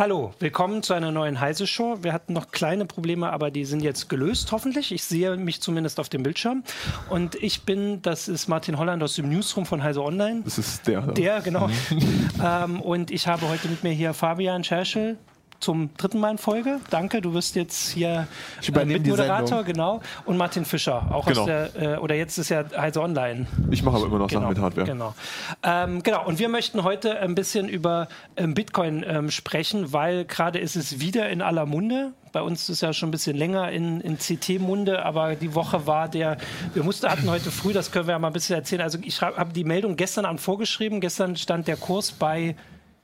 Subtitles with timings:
[0.00, 1.98] Hallo, willkommen zu einer neuen Heise Show.
[2.00, 4.92] Wir hatten noch kleine Probleme, aber die sind jetzt gelöst, hoffentlich.
[4.92, 6.64] Ich sehe mich zumindest auf dem Bildschirm.
[7.10, 10.40] Und ich bin, das ist Martin Holland aus dem Newsroom von Heise Online.
[10.42, 11.02] Das ist der.
[11.02, 11.68] Der, genau.
[12.42, 15.18] ähm, und ich habe heute mit mir hier Fabian Scherschel,
[15.60, 16.80] zum dritten Mal in Folge.
[16.90, 18.26] Danke, du wirst jetzt hier
[18.66, 20.00] äh, Mitmoderator, genau.
[20.24, 21.40] Und Martin Fischer, auch genau.
[21.40, 23.46] aus der, äh, oder jetzt ist ja Heise Online.
[23.70, 24.86] Ich mache aber immer noch genau, Sachen mit Hardware.
[24.86, 25.14] Genau.
[25.62, 30.58] Ähm, genau, und wir möchten heute ein bisschen über ähm, Bitcoin ähm, sprechen, weil gerade
[30.58, 32.12] ist es wieder in aller Munde.
[32.32, 35.86] Bei uns ist es ja schon ein bisschen länger in, in CT-Munde, aber die Woche
[35.86, 36.38] war der,
[36.74, 38.82] wir mussten, hatten heute früh, das können wir ja mal ein bisschen erzählen.
[38.82, 41.00] Also ich habe die Meldung gestern Abend vorgeschrieben.
[41.00, 42.54] Gestern stand der Kurs bei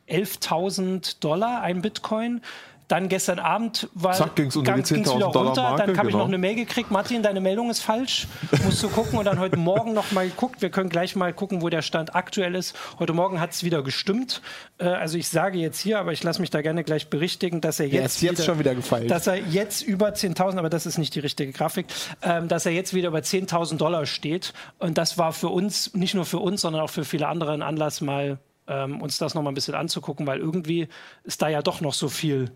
[0.08, 2.40] 11.000 Dollar ein Bitcoin.
[2.88, 5.62] Dann gestern Abend war Zack, ging's unter die 10.000 Dollar runter.
[5.62, 6.08] Marke, dann habe genau.
[6.08, 6.92] ich noch eine Mail gekriegt.
[6.92, 8.28] Martin, deine Meldung ist falsch.
[8.64, 9.18] Musst du gucken.
[9.18, 10.62] Und dann heute Morgen noch mal geguckt.
[10.62, 12.76] Wir können gleich mal gucken, wo der Stand aktuell ist.
[13.00, 14.40] Heute Morgen hat es wieder gestimmt.
[14.78, 17.80] Äh, also ich sage jetzt hier, aber ich lasse mich da gerne gleich berichtigen, dass
[17.80, 19.08] er jetzt, jetzt wieder, schon wieder gefallen.
[19.08, 21.86] Dass er jetzt über 10.000, aber das ist nicht die richtige Grafik,
[22.22, 24.52] ähm, dass er jetzt wieder über 10.000 Dollar steht.
[24.78, 27.62] Und das war für uns, nicht nur für uns, sondern auch für viele andere ein
[27.62, 28.38] Anlass mal
[28.68, 30.88] ähm, uns das nochmal ein bisschen anzugucken, weil irgendwie
[31.24, 32.50] ist da ja doch noch so viel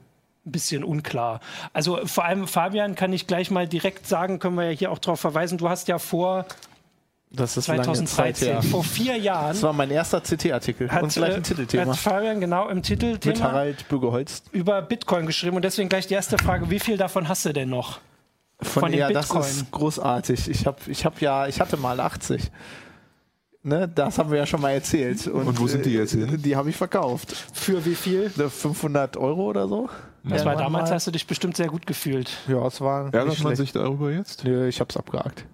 [0.47, 1.41] ein bisschen unklar.
[1.73, 4.99] Also vor allem Fabian kann ich gleich mal direkt sagen, können wir ja hier auch
[4.99, 6.47] darauf verweisen, du hast ja vor
[7.33, 9.51] das ist 2013, Zeit, vor vier Jahren.
[9.51, 11.93] Das war mein erster CT-Artikel und gleich ein äh, Titelthema.
[11.93, 16.15] Hat Fabian genau im Titelthema Mit Harald Bürgerholz über Bitcoin geschrieben und deswegen gleich die
[16.15, 18.01] erste Frage, wie viel davon hast du denn noch?
[18.61, 19.43] Von, von den ja, Bitcoin?
[19.43, 20.49] das ist großartig.
[20.49, 22.51] Ich habe ich hab ja, ich hatte mal 80.
[23.63, 25.27] Ne, das haben wir ja schon mal erzählt.
[25.27, 26.41] Und, und wo sind die jetzt hin?
[26.43, 27.35] Die habe ich verkauft.
[27.53, 28.31] Für wie viel?
[28.31, 29.91] 500 Euro oder so.
[30.25, 30.95] Das ja, war damals, mal.
[30.95, 32.31] hast du dich bestimmt sehr gut gefühlt.
[32.49, 33.13] Ja, es war.
[33.13, 34.45] Ärgert man sich darüber jetzt?
[34.45, 35.45] Nö, ich habe es abgehakt.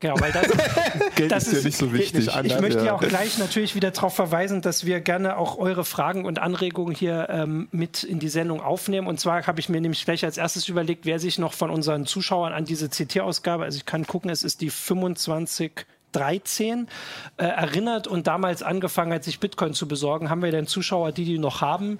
[0.00, 0.46] Genau, weil das,
[1.16, 2.26] Geld das ist ja nicht so wichtig.
[2.26, 5.84] Nicht ich möchte ja auch gleich natürlich wieder darauf verweisen, dass wir gerne auch eure
[5.84, 9.08] Fragen und Anregungen hier ähm, mit in die Sendung aufnehmen.
[9.08, 12.06] Und zwar habe ich mir nämlich gleich als erstes überlegt, wer sich noch von unseren
[12.06, 15.84] Zuschauern an diese CT-Ausgabe, also ich kann gucken, es ist die 25
[16.18, 16.88] 13
[17.36, 20.30] äh, erinnert und damals angefangen hat, sich Bitcoin zu besorgen.
[20.30, 21.98] Haben wir denn Zuschauer, die die noch haben?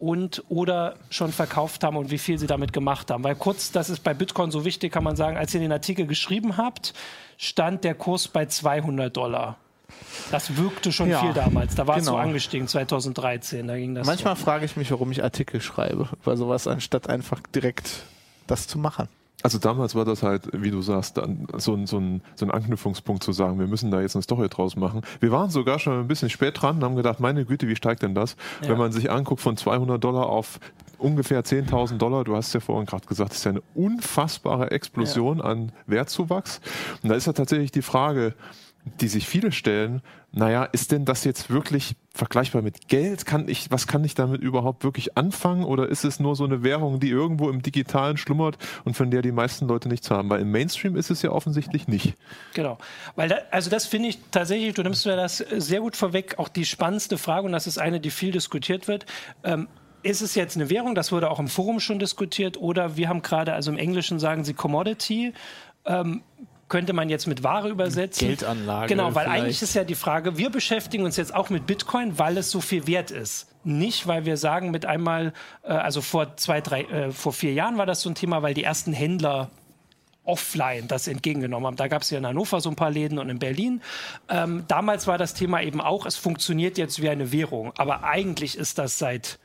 [0.00, 3.22] und oder schon verkauft haben und wie viel sie damit gemacht haben.
[3.22, 6.06] Weil kurz, das ist bei Bitcoin so wichtig, kann man sagen, als ihr den Artikel
[6.06, 6.94] geschrieben habt,
[7.36, 9.58] stand der Kurs bei 200 Dollar.
[10.30, 11.74] Das wirkte schon ja, viel damals.
[11.74, 12.16] Da war es genau.
[12.16, 13.66] so angestiegen, 2013.
[13.66, 14.44] Da ging das Manchmal so.
[14.44, 18.04] frage ich mich, warum ich Artikel schreibe, über sowas, anstatt einfach direkt
[18.46, 19.08] das zu machen.
[19.42, 22.50] Also damals war das halt, wie du sagst, dann so ein, so, ein, so ein
[22.50, 25.02] Anknüpfungspunkt zu sagen, wir müssen da jetzt eine Story draus machen.
[25.20, 28.02] Wir waren sogar schon ein bisschen spät dran und haben gedacht, meine Güte, wie steigt
[28.02, 28.36] denn das?
[28.62, 28.70] Ja.
[28.70, 30.60] Wenn man sich anguckt von 200 Dollar auf
[30.98, 35.38] ungefähr 10.000 Dollar, du hast ja vorhin gerade gesagt, das ist ja eine unfassbare Explosion
[35.38, 35.44] ja.
[35.44, 36.60] an Wertzuwachs.
[37.02, 38.34] Und da ist ja tatsächlich die Frage,
[38.84, 40.02] die sich viele stellen,
[40.32, 43.26] naja, ist denn das jetzt wirklich vergleichbar mit Geld?
[43.26, 45.64] Kann ich, was kann ich damit überhaupt wirklich anfangen?
[45.64, 49.22] Oder ist es nur so eine Währung, die irgendwo im Digitalen schlummert und von der
[49.22, 50.30] die meisten Leute nichts haben?
[50.30, 52.14] Weil im Mainstream ist es ja offensichtlich nicht.
[52.54, 52.78] Genau.
[53.16, 56.48] Weil da, also das finde ich tatsächlich, du nimmst mir das sehr gut vorweg, auch
[56.48, 59.06] die spannendste Frage, und das ist eine, die viel diskutiert wird.
[59.42, 59.66] Ähm,
[60.02, 60.94] ist es jetzt eine Währung?
[60.94, 62.56] Das wurde auch im Forum schon diskutiert.
[62.56, 65.32] Oder wir haben gerade, also im Englischen sagen sie Commodity.
[65.84, 66.22] Ähm,
[66.70, 68.28] könnte man jetzt mit Ware übersetzen.
[68.28, 68.88] Geldanlage.
[68.88, 69.42] Genau, weil vielleicht.
[69.42, 72.62] eigentlich ist ja die Frage, wir beschäftigen uns jetzt auch mit Bitcoin, weil es so
[72.62, 73.48] viel wert ist.
[73.64, 77.76] Nicht, weil wir sagen mit einmal, äh, also vor zwei, drei, äh, vor vier Jahren
[77.76, 79.50] war das so ein Thema, weil die ersten Händler
[80.24, 81.76] offline das entgegengenommen haben.
[81.76, 83.82] Da gab es ja in Hannover so ein paar Läden und in Berlin.
[84.28, 87.72] Ähm, damals war das Thema eben auch, es funktioniert jetzt wie eine Währung.
[87.76, 89.40] Aber eigentlich ist das seit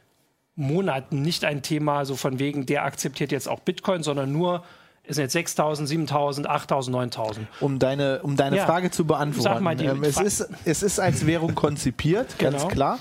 [0.56, 4.64] Monaten nicht ein Thema, so von wegen, der akzeptiert jetzt auch Bitcoin, sondern nur
[5.08, 7.38] es sind jetzt 6.000, 7.000, 8.000, 9.000.
[7.60, 8.66] Um deine, um deine ja.
[8.66, 9.44] Frage zu beantworten.
[9.44, 12.68] Sag mal die ähm, es, ist, es ist als Währung konzipiert, ganz genau.
[12.68, 13.00] klar.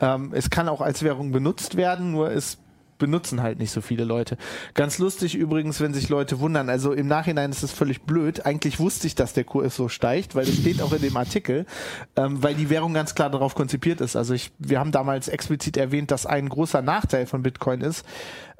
[0.00, 2.58] Ähm, es kann auch als Währung benutzt werden, nur es
[3.00, 4.36] benutzen halt nicht so viele Leute.
[4.74, 6.68] Ganz lustig übrigens, wenn sich Leute wundern.
[6.68, 8.46] Also im Nachhinein ist es völlig blöd.
[8.46, 11.66] Eigentlich wusste ich, dass der Kurs so steigt, weil es steht auch in dem Artikel,
[12.14, 14.14] ähm, weil die Währung ganz klar darauf konzipiert ist.
[14.14, 18.04] Also ich, wir haben damals explizit erwähnt, dass ein großer Nachteil von Bitcoin ist.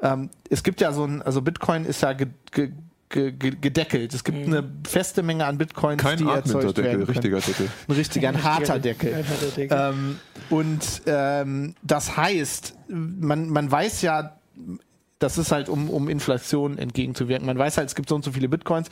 [0.02, 2.72] Ähm, es gibt ja so ein, also Bitcoin ist ja ge, ge,
[3.10, 4.14] gedeckelt.
[4.14, 4.54] Es gibt mhm.
[4.54, 7.02] eine feste Menge an Bitcoins, Kein die erzeugt werden können.
[7.02, 7.68] richtiger Deckel.
[7.88, 9.24] Ein richtiger, ein harter Deckel.
[9.70, 10.18] Ähm,
[10.48, 14.36] und ähm, das heißt, man, man weiß ja,
[15.20, 17.46] das ist halt, um, um Inflation entgegenzuwirken.
[17.46, 18.88] Man weiß halt, es gibt so und so viele Bitcoins.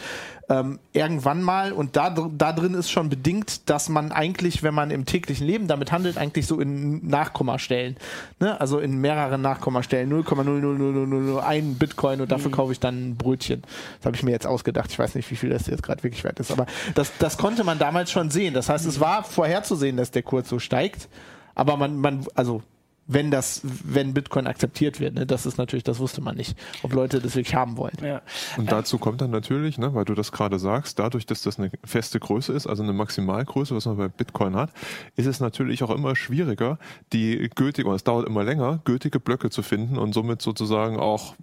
[0.51, 4.91] Ähm, irgendwann mal, und da, da drin ist schon bedingt, dass man eigentlich, wenn man
[4.91, 7.97] im täglichen Leben damit handelt, eigentlich so in Nachkommastellen,
[8.41, 8.61] ne?
[8.61, 12.55] also in mehreren Nachkommastellen, 0,00001 Bitcoin und dafür mhm.
[12.55, 13.63] kaufe ich dann ein Brötchen.
[13.99, 14.91] Das habe ich mir jetzt ausgedacht.
[14.91, 17.65] Ich weiß nicht, wie viel das jetzt gerade wirklich wert ist, aber das, das konnte
[17.65, 18.53] man damals schon sehen.
[18.53, 21.09] Das heißt, es war vorherzusehen, dass der Kurs so steigt,
[21.55, 22.63] aber man, man also
[23.09, 25.15] wenn das, wenn Bitcoin akzeptiert wird.
[25.15, 25.27] Ne?
[25.27, 27.97] Das ist natürlich, das wusste man nicht, ob Leute das wirklich haben wollen.
[28.03, 28.21] Ja.
[28.59, 31.71] Und dazu kommt dann natürlich, ne, weil du das gerade sagst, dadurch, dass das eine
[31.85, 34.71] feste Größe ist, also eine Maximalgröße, was man bei Bitcoin hat,
[35.17, 36.79] ist es natürlich auch immer schwieriger,
[37.15, 41.35] die gültige, und es dauert immer länger, gültige Blöcke zu finden und somit sozusagen auch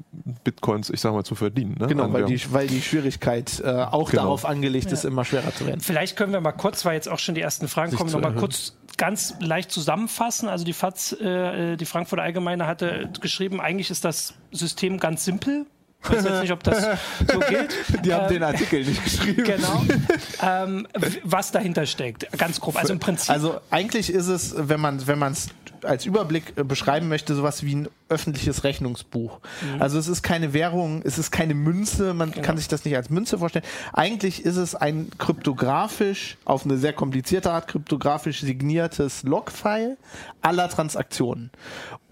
[0.43, 1.77] Bitcoins, ich sag mal, zu verdienen.
[1.79, 1.87] Ne?
[1.87, 4.23] Genau, weil die, weil die Schwierigkeit äh, auch genau.
[4.23, 5.79] darauf angelegt ist, immer schwerer zu werden.
[5.81, 8.35] Vielleicht können wir mal kurz, weil jetzt auch schon die ersten Fragen Sich kommen, nochmal
[8.35, 10.49] kurz ganz leicht zusammenfassen.
[10.49, 15.65] Also die FAZ, äh, die Frankfurter Allgemeine hatte geschrieben, eigentlich ist das System ganz simpel.
[16.03, 16.99] Ich weiß jetzt nicht, ob das
[17.31, 17.75] so gilt.
[18.03, 19.43] Die haben ähm, den Artikel nicht geschrieben.
[19.43, 19.83] Genau.
[20.41, 20.87] Ähm,
[21.23, 22.77] was dahinter steckt, ganz grob.
[22.77, 23.31] Also im Prinzip.
[23.31, 25.49] Also eigentlich ist es, wenn man wenn es
[25.83, 29.39] als Überblick äh, beschreiben möchte, sowas wie ein öffentliches Rechnungsbuch.
[29.61, 29.81] Mhm.
[29.81, 32.45] Also es ist keine Währung, es ist keine Münze, man genau.
[32.45, 33.65] kann sich das nicht als Münze vorstellen.
[33.93, 39.97] Eigentlich ist es ein kryptografisch, auf eine sehr komplizierte Art, kryptografisch signiertes Logfile
[40.41, 41.51] aller Transaktionen.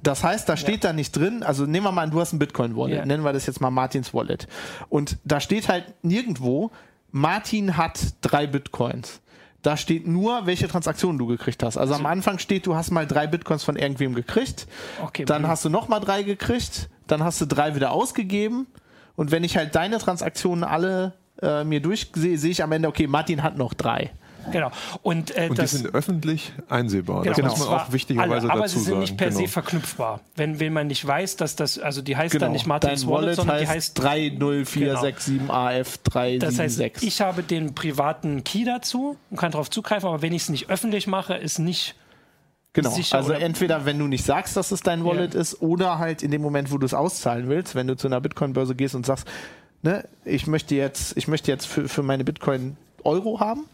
[0.01, 0.89] Das heißt, da steht ja.
[0.89, 3.05] da nicht drin, also nehmen wir mal an, du hast ein Bitcoin-Wallet, ja.
[3.05, 4.47] nennen wir das jetzt mal Martins Wallet.
[4.89, 6.71] Und da steht halt nirgendwo,
[7.11, 9.21] Martin hat drei Bitcoins.
[9.63, 11.77] Da steht nur, welche Transaktionen du gekriegt hast.
[11.77, 14.67] Also, am Anfang steht, du hast mal drei Bitcoins von irgendwem gekriegt.
[15.01, 16.89] Okay, dann hast du noch mal drei gekriegt.
[17.07, 18.67] Dann hast du drei wieder ausgegeben.
[19.15, 23.07] Und wenn ich halt deine Transaktionen alle äh, mir durchsehe, sehe ich am Ende, okay,
[23.07, 24.11] Martin hat noch drei.
[24.51, 24.71] Genau.
[25.01, 27.23] Und, äh, und das, die sind öffentlich einsehbar.
[27.23, 27.35] Genau.
[27.35, 29.41] Das muss man auch wichtigerweise alle, aber dazu sie sind nicht per genau.
[29.41, 30.21] se verknüpfbar.
[30.35, 32.45] Wenn, wenn man nicht weiß, dass das, also die heißt genau.
[32.45, 36.39] dann nicht Martins Wallet, Wallet, sondern heißt die heißt 30467AF376.
[36.39, 40.43] Das heißt, ich habe den privaten Key dazu und kann darauf zugreifen, aber wenn ich
[40.43, 41.95] es nicht öffentlich mache, ist nicht
[42.73, 45.41] Genau, Sicher, also entweder wenn du nicht sagst, dass es dein Wallet ja.
[45.41, 48.19] ist, oder halt in dem Moment, wo du es auszahlen willst, wenn du zu einer
[48.19, 49.27] Bitcoin-Börse gehst und sagst,
[49.83, 53.65] ne, ich möchte jetzt, ich möchte jetzt für, für meine Bitcoin Euro haben,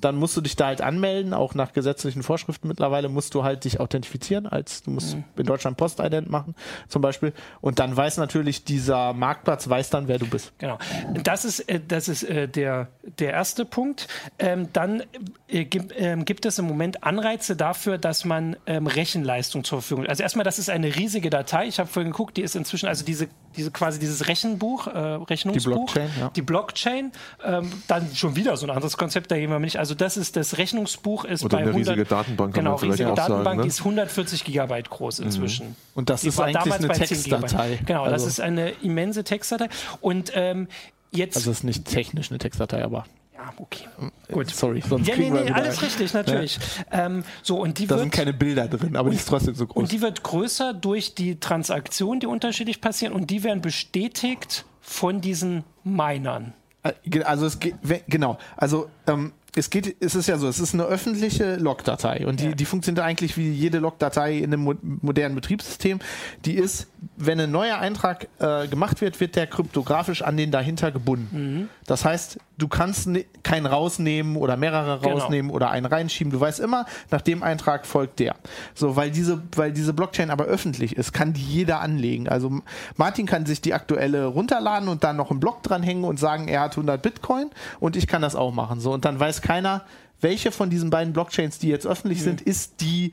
[0.00, 3.64] dann musst du dich da halt anmelden, auch nach gesetzlichen Vorschriften mittlerweile musst du halt
[3.64, 5.24] dich authentifizieren, als du musst mhm.
[5.36, 6.54] in Deutschland Postident machen
[6.88, 10.52] zum Beispiel und dann weiß natürlich dieser Marktplatz, weiß dann, wer du bist.
[10.58, 10.78] Genau,
[11.24, 14.08] das ist, äh, das ist äh, der, der erste Punkt.
[14.38, 15.02] Ähm, dann
[15.48, 20.04] äh, gibt, ähm, gibt es im Moment Anreize dafür, dass man ähm, Rechenleistung zur Verfügung
[20.04, 20.10] hat.
[20.10, 21.66] Also erstmal, das ist eine riesige Datei.
[21.66, 25.62] Ich habe vorhin geguckt, die ist inzwischen, also diese, diese quasi dieses Rechenbuch, äh, Rechnungsbuch,
[25.62, 26.30] die Blockchain, ja.
[26.30, 27.12] die Blockchain
[27.44, 29.78] ähm, dann schon wieder so ein anderes Konzept, da gehen wir nicht.
[29.78, 32.54] Also das ist das Rechnungsbuch ist Oder bei eine 100, riesige Datenbank.
[32.54, 33.62] Genau, riesige Datenbank, sagen, ne?
[33.64, 35.68] die ist 140 Gigabyte groß inzwischen.
[35.68, 35.76] Mhm.
[35.94, 37.80] Und das die ist eigentlich eine Textdatei.
[37.84, 38.14] Genau, also.
[38.14, 39.68] das ist eine immense Textdatei.
[40.00, 40.68] Und ähm,
[41.10, 41.36] jetzt.
[41.36, 43.04] Also es ist nicht technisch eine Textdatei, aber
[43.38, 43.86] ja, okay.
[44.32, 44.50] Gut.
[44.50, 46.58] Sorry, sonst Ja, nee, nee, alles richtig, natürlich.
[46.90, 49.66] Ähm, so, und die da wird, sind keine Bilder drin, aber die ist trotzdem so
[49.66, 49.80] groß.
[49.80, 55.20] Und die wird größer durch die Transaktionen, die unterschiedlich passieren und die werden bestätigt von
[55.20, 56.52] diesen Minern.
[56.82, 57.76] Äh, also es geht,
[58.08, 62.40] genau, also ähm, es geht, es ist ja so, es ist eine öffentliche Logdatei und
[62.40, 62.52] die, ja.
[62.52, 65.98] die funktioniert eigentlich wie jede Logdatei in einem modernen Betriebssystem.
[66.44, 70.92] Die ist, wenn ein neuer Eintrag äh, gemacht wird, wird der kryptografisch an den dahinter
[70.92, 71.28] gebunden.
[71.32, 71.68] Mhm.
[71.86, 75.14] Das heißt, du kannst ne, keinen rausnehmen oder mehrere genau.
[75.14, 76.32] rausnehmen oder einen reinschieben.
[76.32, 78.36] Du weißt immer, nach dem Eintrag folgt der.
[78.74, 82.28] So, weil diese, weil diese Blockchain aber öffentlich ist, kann die jeder anlegen.
[82.28, 82.60] Also
[82.96, 86.60] Martin kann sich die aktuelle runterladen und dann noch einen Block dranhängen und sagen, er
[86.60, 87.50] hat 100 Bitcoin
[87.80, 88.80] und ich kann das auch machen.
[88.80, 89.82] So, und dann weiß keiner,
[90.20, 92.24] welche von diesen beiden Blockchains, die jetzt öffentlich mhm.
[92.24, 93.12] sind, ist die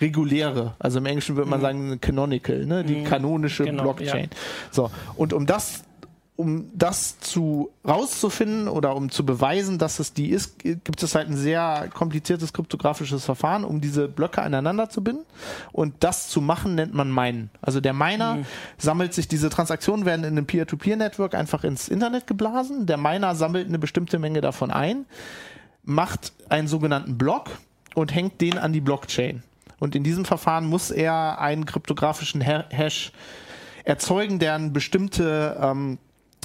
[0.00, 0.74] reguläre.
[0.78, 1.62] Also im Englischen würde man mhm.
[1.62, 2.84] sagen canonical, ne?
[2.84, 3.04] die mhm.
[3.04, 4.30] kanonische genau, Blockchain.
[4.30, 4.38] Ja.
[4.70, 5.82] So, und um das
[6.34, 11.28] um das zu rauszufinden oder um zu beweisen, dass es die ist, gibt es halt
[11.28, 15.24] ein sehr kompliziertes kryptografisches Verfahren, um diese Blöcke aneinander zu binden.
[15.72, 17.50] Und das zu machen nennt man Minen.
[17.60, 18.46] Also der Miner mhm.
[18.78, 22.86] sammelt sich, diese Transaktionen werden in einem Peer-to-Peer-Network einfach ins Internet geblasen.
[22.86, 25.04] Der Miner sammelt eine bestimmte Menge davon ein,
[25.82, 27.50] macht einen sogenannten Block
[27.94, 29.42] und hängt den an die Blockchain.
[29.78, 33.12] Und in diesem Verfahren muss er einen kryptografischen Hash
[33.84, 35.98] erzeugen, der eine bestimmte ähm,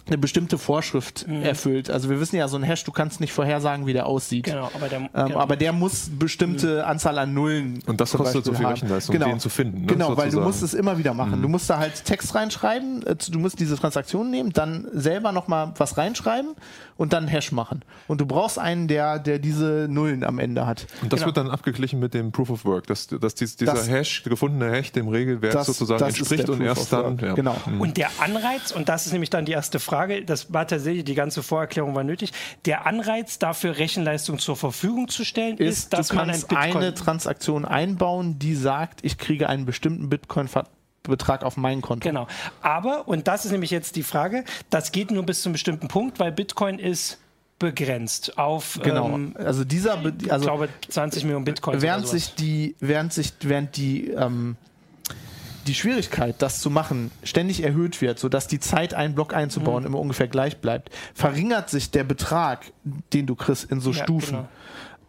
[0.08, 1.44] eine bestimmte Vorschrift mhm.
[1.44, 1.90] erfüllt.
[1.90, 4.46] Also wir wissen ja, so ein Hash, du kannst nicht vorhersagen, wie der aussieht.
[4.46, 5.40] Genau, aber der, ähm, genau.
[5.40, 6.90] aber der muss bestimmte mhm.
[6.90, 7.80] Anzahl an Nullen.
[7.86, 8.66] Und das kostet so viel.
[8.66, 9.28] Rechenleistung, genau.
[9.28, 9.82] den zu finden.
[9.82, 10.34] Ne, genau, sozusagen.
[10.34, 11.40] weil du musst es immer wieder machen.
[11.40, 11.44] Mhm.
[11.44, 15.74] Du musst da halt Text reinschreiben, äh, du musst diese Transaktion nehmen, dann selber nochmal
[15.78, 16.56] was reinschreiben
[16.98, 17.82] und dann Hash machen.
[18.08, 20.88] Und du brauchst einen, der, der diese Nullen am Ende hat.
[21.02, 21.28] Und das genau.
[21.28, 24.72] wird dann abgeglichen mit dem Proof of Work, dass, dass dieser das, Hash, der gefundene
[24.72, 27.18] Hash dem Regelwerk das, sozusagen das entspricht und erst dann.
[27.20, 27.34] Ja.
[27.34, 27.56] Genau.
[27.66, 27.82] Mhm.
[27.82, 31.16] Und der Anreiz, und das ist nämlich dann die erste Frage, das war tatsächlich, die
[31.16, 32.32] ganze Vorerklärung war nötig,
[32.66, 36.94] der Anreiz dafür, Rechenleistung zur Verfügung zu stellen, ist, ist dass man ein Bitcoin eine
[36.94, 40.50] Transaktion einbauen, die sagt, ich kriege einen bestimmten Bitcoin
[41.04, 42.08] Betrag auf mein Konto.
[42.08, 42.28] Genau.
[42.62, 45.88] Aber, und das ist nämlich jetzt die Frage, das geht nur bis zu einem bestimmten
[45.88, 47.20] Punkt, weil Bitcoin ist
[47.60, 52.76] begrenzt auf genau ähm, also dieser also ich glaube 20 Millionen Bitcoin während sich die
[52.80, 54.58] während sich während die ähm,
[55.68, 59.88] die Schwierigkeit, das zu machen, ständig erhöht wird, sodass die Zeit, einen Block einzubauen, mhm.
[59.88, 62.72] immer ungefähr gleich bleibt, verringert sich der Betrag,
[63.14, 64.38] den du kriegst, in so ja, Stufen.
[64.38, 64.48] Genau.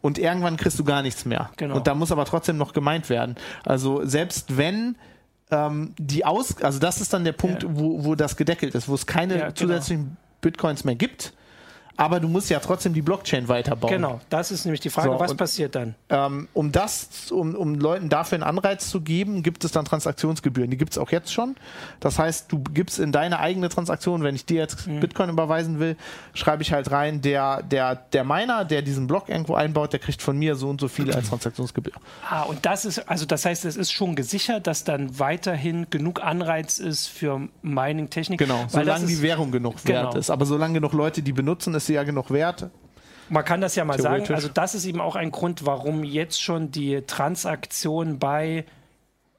[0.00, 1.50] Und irgendwann kriegst du gar nichts mehr.
[1.56, 1.76] Genau.
[1.76, 3.36] Und da muss aber trotzdem noch gemeint werden.
[3.64, 4.96] Also selbst wenn
[5.50, 7.68] ähm, die Aus, also das ist dann der Punkt, ja.
[7.72, 9.54] wo, wo das gedeckelt ist, wo es keine ja, genau.
[9.54, 11.32] zusätzlichen Bitcoins mehr gibt
[11.98, 13.92] aber du musst ja trotzdem die Blockchain weiterbauen.
[13.92, 15.96] Genau, das ist nämlich die Frage, so, was und, passiert dann?
[16.08, 20.70] Ähm, um das, um, um Leuten dafür einen Anreiz zu geben, gibt es dann Transaktionsgebühren.
[20.70, 21.56] Die gibt es auch jetzt schon.
[21.98, 25.00] Das heißt, du gibst in deine eigene Transaktion, wenn ich dir jetzt mhm.
[25.00, 25.96] Bitcoin überweisen will,
[26.34, 30.22] schreibe ich halt rein, der, der, der Miner, der diesen Block irgendwo einbaut, der kriegt
[30.22, 31.94] von mir so und so viel als Transaktionsgebühr.
[32.30, 36.22] Ah, und das ist, also das heißt, es ist schon gesichert, dass dann weiterhin genug
[36.22, 38.38] Anreiz ist für Mining-Technik.
[38.38, 40.02] Genau, solange die Währung genug genau.
[40.04, 40.30] wert ist.
[40.30, 42.70] Aber solange genug Leute die benutzen, ist sie ja genug wert.
[43.28, 44.32] Man kann das ja mal sagen.
[44.32, 48.64] Also, das ist eben auch ein Grund, warum jetzt schon die Transaktion bei,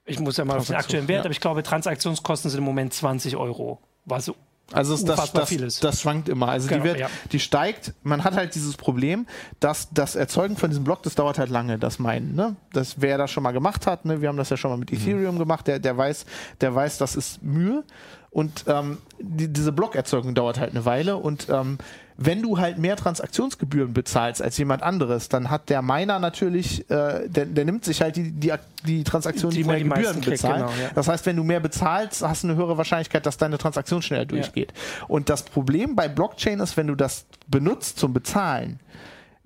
[0.06, 1.25] ich muss ja mal auf den aktuellen Wert, ja.
[1.25, 3.79] aber ich glaube, Transaktionskosten sind im Moment 20 Euro.
[4.06, 4.32] Was
[4.72, 6.50] also das, das, das, das, schwankt immer.
[6.50, 7.10] Also genau, die, wird, ja.
[7.32, 7.94] die steigt.
[8.03, 9.25] Man hat halt dieses Problem,
[9.60, 12.36] dass das Erzeugen von diesem Block, das dauert halt lange, das meinen.
[12.36, 12.56] Ne?
[12.72, 14.22] Das, wer das schon mal gemacht hat, ne?
[14.22, 14.98] wir haben das ja schon mal mit mhm.
[14.98, 15.39] Ethereum mhm.
[15.39, 16.25] gemacht, der, der weiß,
[16.62, 17.84] der weiß, das ist Mühe.
[18.29, 21.79] Und ähm, die, diese Blockerzeugung dauert halt eine Weile und ähm,
[22.22, 27.30] wenn du halt mehr Transaktionsgebühren bezahlst als jemand anderes, dann hat der Miner natürlich, äh,
[27.30, 28.52] der, der nimmt sich halt die, die,
[28.86, 30.66] die Transaktionen, die, die mehr die Gebühren bezahlen.
[30.68, 30.90] Genau, ja.
[30.94, 34.26] Das heißt, wenn du mehr bezahlst, hast du eine höhere Wahrscheinlichkeit, dass deine Transaktion schneller
[34.26, 34.74] durchgeht.
[34.76, 35.06] Ja.
[35.08, 38.80] Und das Problem bei Blockchain ist, wenn du das benutzt zum Bezahlen,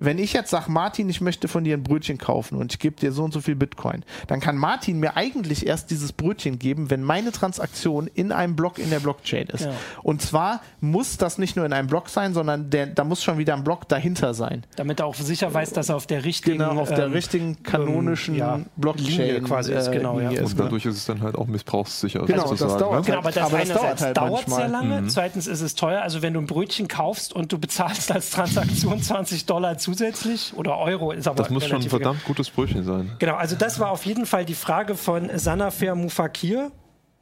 [0.03, 2.95] wenn ich jetzt sage, Martin, ich möchte von dir ein Brötchen kaufen und ich gebe
[2.95, 6.89] dir so und so viel Bitcoin, dann kann Martin mir eigentlich erst dieses Brötchen geben,
[6.89, 9.65] wenn meine Transaktion in einem Block in der Blockchain ist.
[9.65, 9.71] Ja.
[10.01, 13.37] Und zwar muss das nicht nur in einem Block sein, sondern der, da muss schon
[13.37, 14.65] wieder ein Block dahinter sein.
[14.75, 17.63] Damit er auch sicher weiß, dass er auf der richtigen, genau, auf der ähm, richtigen
[17.63, 19.91] kanonischen ähm, ja, Blockchain quasi ist.
[19.91, 20.29] Genau, ja.
[20.43, 22.25] Und dadurch ist es dann halt auch missbrauchssicher.
[22.25, 23.01] Genau, das dauert, ne?
[23.05, 23.69] genau aber das aber das
[24.13, 25.09] dauert, halt sehr lange, mhm.
[25.09, 26.01] zweitens ist es teuer.
[26.01, 30.77] Also wenn du ein Brötchen kaufst und du bezahlst als Transaktion 20 Dollar zusätzlich oder
[30.77, 32.27] Euro ist aber Das muss schon ein verdammt egal.
[32.27, 33.11] gutes Brötchen sein.
[33.19, 36.71] Genau, also das war auf jeden Fall die Frage von Sanafer Mufakir.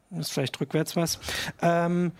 [0.10, 1.20] Das ist vielleicht rückwärts was.
[1.62, 2.12] Ähm,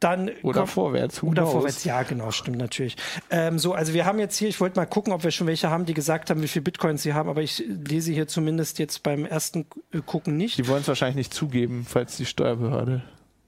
[0.00, 1.22] dann oder kommt, vorwärts.
[1.22, 2.96] Oder vorwärts, ja, genau, stimmt natürlich.
[3.30, 5.70] Ähm, so, also wir haben jetzt hier, ich wollte mal gucken, ob wir schon welche
[5.70, 9.02] haben, die gesagt haben, wie viel Bitcoins sie haben, aber ich lese hier zumindest jetzt
[9.02, 9.66] beim ersten
[10.04, 10.58] Gucken nicht.
[10.58, 13.02] Die wollen es wahrscheinlich nicht zugeben, falls die Steuerbehörde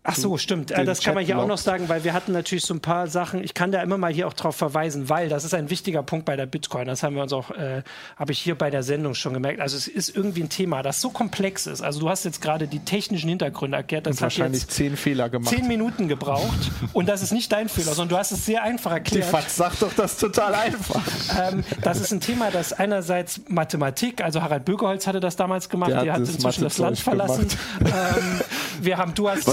[0.08, 0.70] Ach so, stimmt.
[0.70, 3.42] Das kann man hier auch noch sagen, weil wir hatten natürlich so ein paar Sachen.
[3.42, 6.24] Ich kann da immer mal hier auch drauf verweisen, weil das ist ein wichtiger Punkt
[6.24, 6.86] bei der Bitcoin.
[6.86, 7.82] Das haben wir uns auch, äh,
[8.16, 9.60] habe ich hier bei der Sendung schon gemerkt.
[9.60, 11.82] Also es ist irgendwie ein Thema, das so komplex ist.
[11.82, 14.06] Also du hast jetzt gerade die technischen Hintergründe erklärt.
[14.06, 15.54] Das und wahrscheinlich zehn Fehler gemacht.
[15.54, 16.70] Zehn Minuten gebraucht.
[16.92, 19.24] und das ist nicht dein Fehler, sondern du hast es sehr einfach erklärt.
[19.24, 21.02] Die Fatz sagt doch das total einfach.
[21.50, 25.90] ähm, das ist ein Thema, das einerseits Mathematik, also Harald Bögeholz hatte das damals gemacht,
[25.90, 27.48] der, der hat inzwischen das Land verlassen.
[27.80, 28.40] ähm,
[28.80, 29.46] wir haben, du hast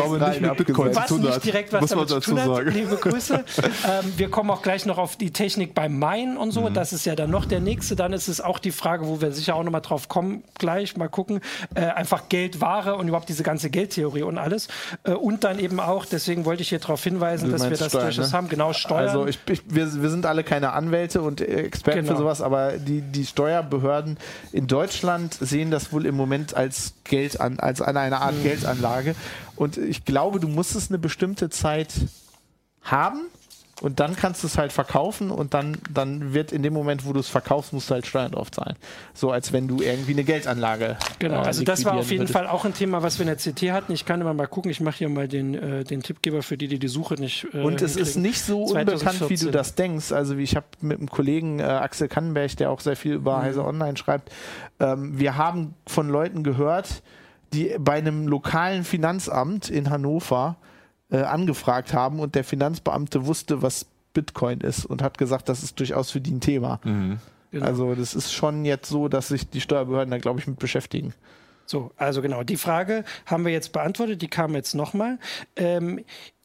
[0.00, 2.46] glaube nicht mit Bitcoin was zu tun nicht direkt was damit zu tun hat.
[2.46, 2.70] Sagen.
[2.70, 3.34] Liebe Grüße.
[3.64, 6.68] ähm, wir kommen auch gleich noch auf die Technik beim Main und so.
[6.68, 6.74] Mhm.
[6.74, 7.96] Das ist ja dann noch der nächste.
[7.96, 10.96] Dann ist es auch die Frage, wo wir sicher auch noch mal drauf kommen, gleich
[10.96, 11.40] mal gucken.
[11.74, 14.68] Äh, einfach Geld, Ware und überhaupt diese ganze Geldtheorie und alles.
[15.04, 18.06] Äh, und dann eben auch, deswegen wollte ich hier darauf hinweisen, dass wir das Steuern,
[18.06, 18.36] durchaus ne?
[18.36, 18.48] haben.
[18.48, 19.08] Genau, Steuern.
[19.08, 22.12] Also ich, ich, wir, wir sind alle keine Anwälte und Experten genau.
[22.12, 24.18] für sowas, aber die, die Steuerbehörden
[24.52, 28.42] in Deutschland sehen das wohl im Moment als Geld an, als eine, eine Art mhm.
[28.42, 29.14] Geldanlage.
[29.56, 31.92] Und ich glaube, du musst es eine bestimmte Zeit
[32.80, 33.20] haben
[33.80, 37.12] und dann kannst du es halt verkaufen und dann, dann wird in dem Moment, wo
[37.12, 38.76] du es verkaufst, musst du halt Steuern drauf zahlen.
[39.14, 40.98] So als wenn du irgendwie eine Geldanlage.
[41.18, 42.32] Genau, äh, also das war auf jeden würdest.
[42.32, 43.92] Fall auch ein Thema, was wir in der CT hatten.
[43.92, 46.68] Ich kann immer mal gucken, ich mache hier mal den, äh, den Tippgeber für die,
[46.68, 47.46] die die Suche nicht.
[47.54, 49.08] Äh, und es ist nicht so 2014.
[49.08, 50.12] unbekannt, wie du das denkst.
[50.12, 53.38] Also wie ich habe mit einem Kollegen äh, Axel Kannenberg, der auch sehr viel über
[53.38, 53.42] mhm.
[53.42, 54.30] Heise Online schreibt,
[54.78, 57.02] ähm, wir haben von Leuten gehört,
[57.54, 60.56] die bei einem lokalen Finanzamt in Hannover
[61.10, 65.78] äh, angefragt haben und der Finanzbeamte wusste, was Bitcoin ist und hat gesagt, das ist
[65.78, 66.80] durchaus für die ein Thema.
[66.84, 67.18] Mhm.
[67.50, 67.66] Genau.
[67.66, 71.14] Also das ist schon jetzt so, dass sich die Steuerbehörden da, glaube ich, mit beschäftigen.
[71.66, 75.18] So, also genau, die Frage haben wir jetzt beantwortet, die kam jetzt nochmal.
[75.56, 76.04] Ähm,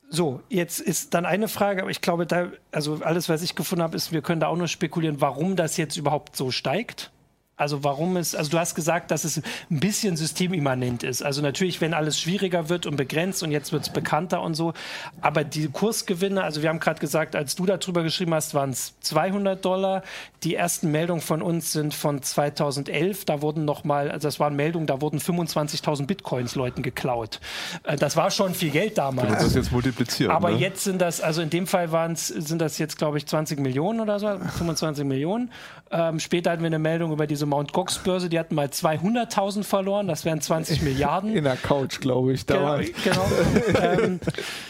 [0.10, 3.84] so, jetzt ist dann eine Frage, aber ich glaube, da, also alles, was ich gefunden
[3.84, 7.12] habe, ist, wir können da auch nur spekulieren, warum das jetzt überhaupt so steigt.
[7.58, 11.24] Also warum es, also du hast gesagt, dass es ein bisschen systemimmanent ist.
[11.24, 14.74] Also natürlich, wenn alles schwieriger wird und begrenzt und jetzt wird es bekannter und so.
[15.22, 18.96] Aber die Kursgewinne, also wir haben gerade gesagt, als du darüber geschrieben hast, waren es
[19.00, 20.04] 200 Dollar.
[20.44, 23.24] Die ersten Meldungen von uns sind von 2011.
[23.24, 27.40] Da wurden nochmal, also das waren Meldungen, da wurden 25.000 Bitcoins Leuten geklaut.
[27.84, 29.30] Äh, das war schon viel Geld damals.
[29.30, 30.32] Du das jetzt multiplizieren.
[30.32, 30.58] Aber ne?
[30.58, 33.60] jetzt sind das, also in dem Fall waren es, sind das jetzt glaube ich 20
[33.60, 35.52] Millionen oder so, 25 Millionen.
[35.92, 38.68] Ähm, später hatten wir eine Meldung über diese diese Mount Gox Börse, die hatten mal
[38.68, 41.36] 200.000 verloren, das wären 20 Milliarden.
[41.36, 42.92] In der Couch, glaube ich, damals.
[43.04, 43.26] Genau.
[43.68, 43.80] genau.
[44.04, 44.20] ähm,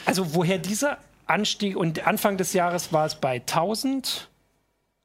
[0.05, 4.29] also woher dieser Anstieg und Anfang des Jahres war es bei 1000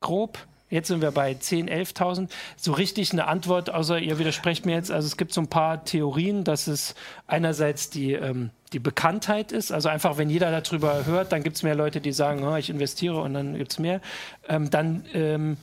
[0.01, 0.39] grob.
[0.69, 2.29] Jetzt sind wir bei 10.000, 11.000.
[2.57, 4.91] So richtig eine Antwort, außer ihr widersprecht mir jetzt.
[4.91, 6.95] Also es gibt so ein paar Theorien, dass es
[7.27, 9.73] einerseits die, ähm, die Bekanntheit ist.
[9.73, 12.71] Also einfach, wenn jeder darüber hört, dann gibt es mehr Leute, die sagen, oh, ich
[12.71, 14.01] investiere und dann gibt es mehr.
[14.49, 15.57] Ähm, dann ähm,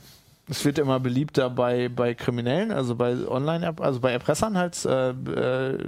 [0.48, 4.84] es wird immer beliebter bei, bei Kriminellen, also bei Online, also bei Erpressern halt.
[4.84, 5.78] Äh, äh,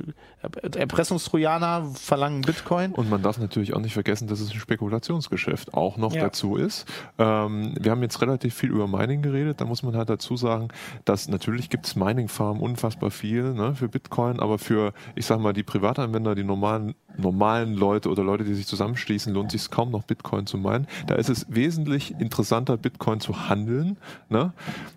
[0.42, 2.92] Erpressungstrojaner verlangen Bitcoin.
[2.92, 6.22] Und man darf natürlich auch nicht vergessen, dass es ein Spekulationsgeschäft auch noch ja.
[6.22, 6.86] dazu ist.
[7.18, 9.60] Ähm, wir haben jetzt relativ viel über Mining geredet.
[9.60, 10.68] Da muss man halt dazu sagen,
[11.04, 15.52] dass natürlich gibt es Mining-Farmen unfassbar viel ne, für Bitcoin, aber für, ich sag mal,
[15.52, 20.04] die Privatanwender, die normalen, normalen Leute oder Leute, die sich zusammenschließen, lohnt sich kaum noch
[20.04, 20.86] Bitcoin zu meinen.
[21.06, 23.98] Da ist es wesentlich interessanter, Bitcoin zu handeln.
[24.30, 24.54] Ne?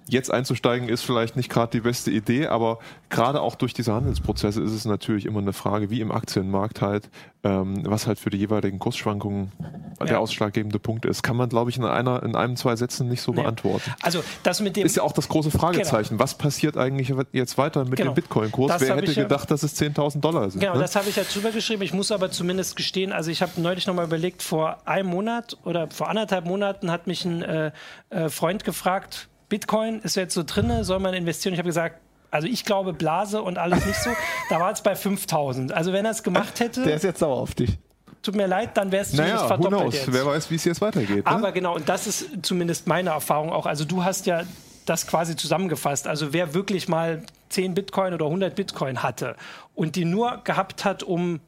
[0.08, 4.62] Jetzt einzusteigen ist vielleicht nicht gerade die beste Idee, aber gerade auch durch diese Handelsprozesse
[4.62, 7.10] ist es natürlich immer eine Frage, wie im Aktienmarkt halt,
[7.44, 9.52] ähm, was halt für die jeweiligen Kursschwankungen
[10.00, 10.06] ja.
[10.06, 13.22] der ausschlaggebende Punkt ist, kann man, glaube ich, in einer, in einem, zwei Sätzen nicht
[13.22, 13.42] so nee.
[13.42, 13.92] beantworten.
[14.02, 16.10] Also das mit dem ist ja auch das große Fragezeichen.
[16.10, 16.24] Genau.
[16.24, 18.12] Was passiert eigentlich jetzt weiter mit genau.
[18.12, 18.74] dem Bitcoin-Kurs?
[18.80, 20.62] Wer hätte gedacht, dass es 10.000 Dollar sind?
[20.62, 20.80] Genau, ne?
[20.80, 21.82] das habe ich ja drüber geschrieben.
[21.84, 25.90] Ich muss aber zumindest gestehen, also ich habe neulich nochmal überlegt, vor einem Monat oder
[25.90, 27.72] vor anderthalb Monaten hat mich ein äh,
[28.10, 31.54] äh, Freund gefragt, Bitcoin ist jetzt so drinne, soll man investieren?
[31.54, 32.00] Ich habe gesagt,
[32.34, 34.10] also ich glaube Blase und alles nicht so.
[34.50, 35.72] da war es bei 5000.
[35.72, 36.84] Also wenn er es gemacht hätte.
[36.84, 37.78] Der ist jetzt sauer auf dich.
[38.24, 39.94] Tut mir leid, dann wäre es naja, zumindest verdoppelt.
[39.94, 40.14] Jetzt.
[40.14, 41.26] Wer weiß, wie es jetzt weitergeht.
[41.26, 41.28] Ne?
[41.28, 43.66] Aber genau, und das ist zumindest meine Erfahrung auch.
[43.66, 44.44] Also du hast ja
[44.86, 46.08] das quasi zusammengefasst.
[46.08, 49.36] Also wer wirklich mal 10 Bitcoin oder 100 Bitcoin hatte
[49.76, 51.40] und die nur gehabt hat, um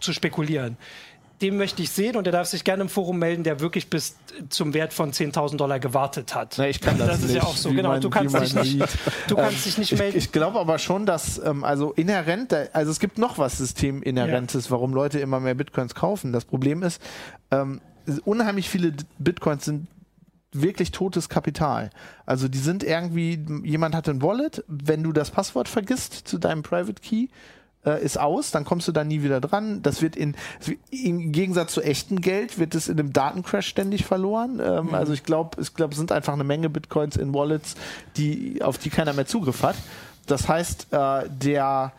[0.00, 0.78] zu spekulieren,
[1.42, 4.16] den möchte ich sehen und der darf sich gerne im Forum melden, der wirklich bis
[4.48, 6.54] zum Wert von 10.000 Dollar gewartet hat.
[6.56, 7.90] Na, ich kann das, das ist nicht, ja auch so, genau.
[7.90, 10.16] Man, du kannst, dich nicht, du kannst ähm, dich nicht melden.
[10.16, 14.66] Ich, ich glaube aber schon, dass ähm, also inhärent, also es gibt noch was Systeminhärentes,
[14.66, 14.70] ja.
[14.70, 16.32] warum Leute immer mehr Bitcoins kaufen.
[16.32, 17.02] Das Problem ist,
[17.50, 17.80] ähm,
[18.24, 19.88] unheimlich viele Bitcoins sind
[20.52, 21.90] wirklich totes Kapital.
[22.26, 26.62] Also die sind irgendwie, jemand hat ein Wallet, wenn du das Passwort vergisst zu deinem
[26.62, 27.28] Private Key,
[27.84, 29.82] äh, ist aus, dann kommst du da nie wieder dran.
[29.82, 30.36] Das wird in,
[30.90, 34.60] im Gegensatz zu echtem Geld wird es in einem Datencrash ständig verloren.
[34.64, 34.94] Ähm, mhm.
[34.94, 37.74] Also ich glaube, ich glaube, es sind einfach eine Menge Bitcoins in Wallets,
[38.16, 39.76] die, auf die keiner mehr Zugriff hat.
[40.26, 41.92] Das heißt, äh, der,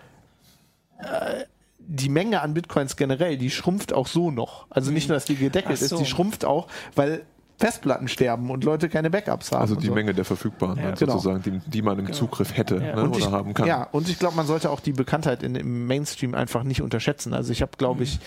[1.00, 1.44] äh,
[1.80, 4.68] die Menge an Bitcoins generell, die schrumpft auch so noch.
[4.70, 5.10] Also nicht mhm.
[5.10, 5.96] nur, dass die gedeckelt so.
[5.96, 7.26] ist, die schrumpft auch, weil
[7.64, 9.62] Festplatten sterben und Leute keine Backups haben.
[9.62, 9.94] Also die so.
[9.94, 10.92] Menge der verfügbaren, ja.
[10.92, 11.14] genau.
[11.14, 12.18] sozusagen, die, die, man im genau.
[12.18, 12.98] Zugriff hätte ja.
[12.98, 13.66] ne, oder ich, haben kann.
[13.66, 17.34] Ja, und ich glaube, man sollte auch die Bekanntheit in, im Mainstream einfach nicht unterschätzen.
[17.34, 18.04] Also ich habe, glaube mhm.
[18.04, 18.20] ich,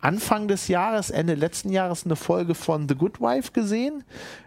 [0.00, 4.04] Anfang des Jahres, Ende letzten Jahres eine Folge von The Good Wife gesehen,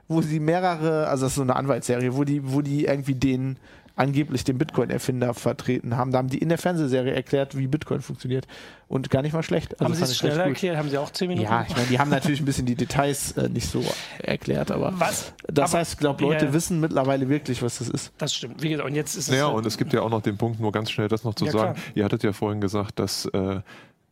[0.08, 3.58] wo sie mehrere, also das ist so eine Anwaltsserie, wo die, wo die irgendwie den
[3.98, 6.12] angeblich den Bitcoin-Erfinder vertreten haben.
[6.12, 8.48] Da haben die in der Fernsehserie erklärt, wie Bitcoin funktioniert.
[8.88, 9.74] Und gar nicht mal schlecht.
[9.74, 10.78] Also haben sie es schneller erklärt?
[10.78, 11.50] Haben sie auch zehn Minuten?
[11.50, 13.84] Ja, ich meine, die haben natürlich ein bisschen die Details äh, nicht so
[14.20, 15.34] erklärt, aber was?
[15.48, 18.14] das aber, heißt, ich glaube, Leute ja, wissen mittlerweile wirklich, was das ist.
[18.18, 18.62] Das stimmt.
[18.64, 19.36] Wie gesagt, und jetzt ist es.
[19.36, 21.46] Ja, und es gibt ja auch noch den Punkt, nur ganz schnell das noch zu
[21.46, 21.74] ja, sagen.
[21.74, 21.86] Klar.
[21.96, 23.60] Ihr hattet ja vorhin gesagt, dass äh,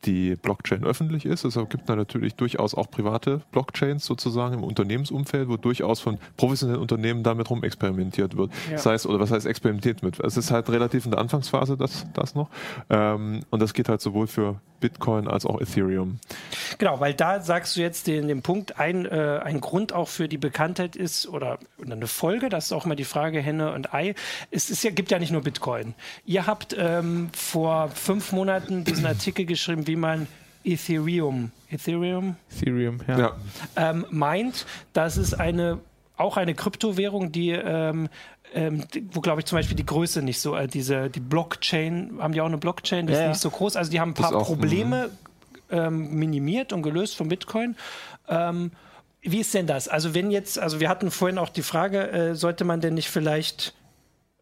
[0.03, 1.45] die Blockchain öffentlich ist.
[1.45, 6.81] Es gibt da natürlich durchaus auch private Blockchains sozusagen im Unternehmensumfeld, wo durchaus von professionellen
[6.81, 8.51] Unternehmen damit rum experimentiert wird.
[8.67, 8.73] Ja.
[8.73, 10.19] Das heißt, oder was heißt experimentiert mit?
[10.19, 12.49] Es ist halt relativ in der Anfangsphase das, das noch.
[12.89, 16.19] Ähm, und das geht halt sowohl für Bitcoin als auch Ethereum.
[16.77, 20.27] Genau, weil da sagst du jetzt den, den Punkt, ein, äh, ein Grund auch für
[20.27, 23.93] die Bekanntheit ist, oder, oder eine Folge, das ist auch mal die Frage Henne und
[23.93, 24.13] Ei,
[24.51, 25.95] es ist ja, gibt ja nicht nur Bitcoin.
[26.25, 30.27] Ihr habt ähm, vor fünf Monaten diesen Artikel geschrieben, wie man
[30.63, 33.19] Ethereum, Ethereum, Ethereum ja.
[33.19, 33.35] ja.
[33.75, 35.79] Ähm, meint, dass es eine
[36.17, 38.09] auch eine Kryptowährung, die ähm,
[38.53, 42.33] ähm, wo glaube ich zum Beispiel die Größe nicht so, äh, diese die Blockchain, haben
[42.33, 44.35] die auch eine Blockchain, die ja, ist nicht so groß, also die haben ein paar
[44.35, 45.09] auch, Probleme
[45.69, 45.77] mhm.
[45.77, 47.75] ähm, minimiert und gelöst von Bitcoin.
[48.27, 48.71] Ähm,
[49.21, 49.87] wie ist denn das?
[49.87, 53.09] Also wenn jetzt, also wir hatten vorhin auch die Frage, äh, sollte man denn nicht
[53.09, 53.73] vielleicht,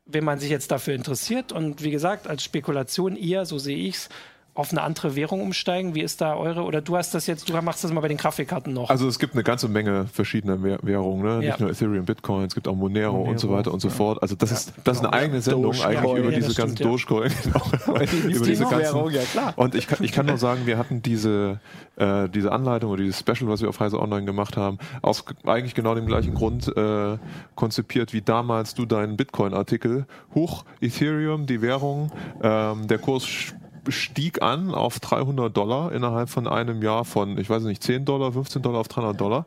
[0.05, 3.95] wenn man sich jetzt dafür interessiert und wie gesagt, als Spekulation eher, so sehe ich
[3.95, 4.09] es,
[4.55, 5.95] auf eine andere Währung umsteigen?
[5.95, 6.63] Wie ist da eure?
[6.63, 8.89] Oder du hast das jetzt, du machst das mal bei den Grafikkarten noch.
[8.89, 11.43] Also es gibt eine ganze Menge verschiedener Währungen, ne?
[11.43, 11.51] Ja.
[11.51, 14.21] nicht nur Ethereum, Bitcoin, es gibt auch Monero, Monero und so weiter und so fort.
[14.21, 15.97] Also das ja, ist das ist eine eigene Sendung Dogecoin.
[15.97, 17.31] eigentlich über ja, diese ganzen Dogecoin.
[17.43, 17.97] Genau.
[17.97, 19.53] über diese ganzen, Währung, ja klar.
[19.57, 21.59] Und ich kann, ich kann nur sagen, wir hatten diese,
[21.97, 25.75] äh, diese Anleitung oder dieses Special, was wir auf Heise Online gemacht haben, aus eigentlich
[25.75, 27.17] genau dem gleichen Grund äh,
[27.55, 30.05] konzipiert wie damals du deinen Bitcoin-Artikel.
[30.35, 32.11] Hoch Ethereum, die Währung,
[32.41, 33.53] ähm, der Kurs
[33.89, 38.31] stieg an auf 300 Dollar innerhalb von einem Jahr von, ich weiß nicht, 10 Dollar,
[38.31, 39.45] 15 Dollar auf 300 Dollar.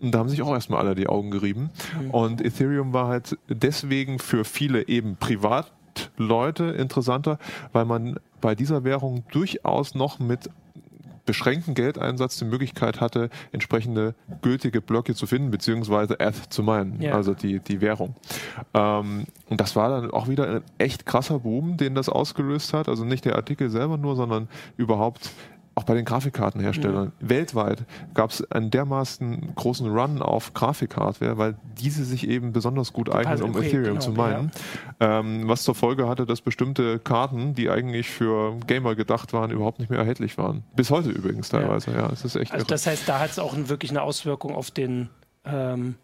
[0.00, 1.70] Und da haben sich auch erstmal alle die Augen gerieben.
[2.00, 2.10] Mhm.
[2.10, 7.38] Und Ethereum war halt deswegen für viele eben Privatleute interessanter,
[7.72, 10.50] weil man bei dieser Währung durchaus noch mit
[11.24, 17.14] beschränkten Geldeinsatz die Möglichkeit hatte, entsprechende gültige Blöcke zu finden, beziehungsweise ETH zu meinen, ja.
[17.14, 18.14] also die, die Währung.
[18.74, 22.88] Ähm, und das war dann auch wieder ein echt krasser Boom, den das ausgelöst hat.
[22.88, 25.30] Also nicht der Artikel selber nur, sondern überhaupt
[25.74, 27.12] auch bei den Grafikkartenherstellern.
[27.20, 27.28] Ja.
[27.28, 27.84] Weltweit
[28.14, 33.42] gab es einen dermaßen großen Run auf Grafikhardware, weil diese sich eben besonders gut eignen,
[33.42, 34.52] um okay, Ethereum genau, zu meinen.
[35.00, 35.20] Ja.
[35.20, 39.80] Ähm, was zur Folge hatte, dass bestimmte Karten, die eigentlich für Gamer gedacht waren, überhaupt
[39.80, 40.62] nicht mehr erhältlich waren.
[40.76, 41.90] Bis heute übrigens teilweise.
[41.90, 42.52] Ja, ja es ist echt.
[42.52, 42.68] Also irre.
[42.68, 45.08] das heißt, da hat es auch wirklich eine Auswirkung auf den
[45.44, 45.96] ähm,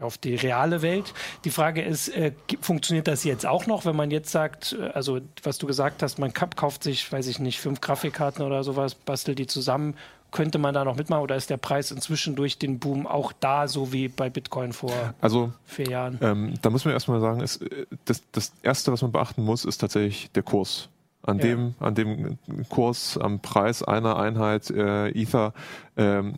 [0.00, 1.12] auf die reale Welt.
[1.44, 5.20] Die Frage ist, äh, funktioniert das jetzt auch noch, wenn man jetzt sagt, äh, also
[5.42, 9.38] was du gesagt hast, man kauft sich, weiß ich nicht, fünf Grafikkarten oder sowas, bastelt
[9.38, 9.94] die zusammen,
[10.30, 13.68] könnte man da noch mitmachen oder ist der Preis inzwischen durch den Boom auch da,
[13.68, 16.18] so wie bei Bitcoin vor also, vier Jahren?
[16.20, 19.64] Ähm, da muss man erstmal sagen, ist, äh, das, das Erste, was man beachten muss,
[19.64, 20.88] ist tatsächlich der Kurs.
[21.22, 21.44] An, ja.
[21.44, 22.38] dem, an dem
[22.70, 25.52] Kurs, am Preis einer Einheit äh, Ether
[25.98, 26.36] ähm,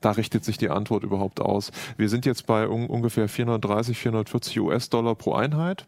[0.00, 1.72] da richtet sich die Antwort überhaupt aus.
[1.96, 5.86] Wir sind jetzt bei un ungefähr 430, 440 US-Dollar pro Einheit.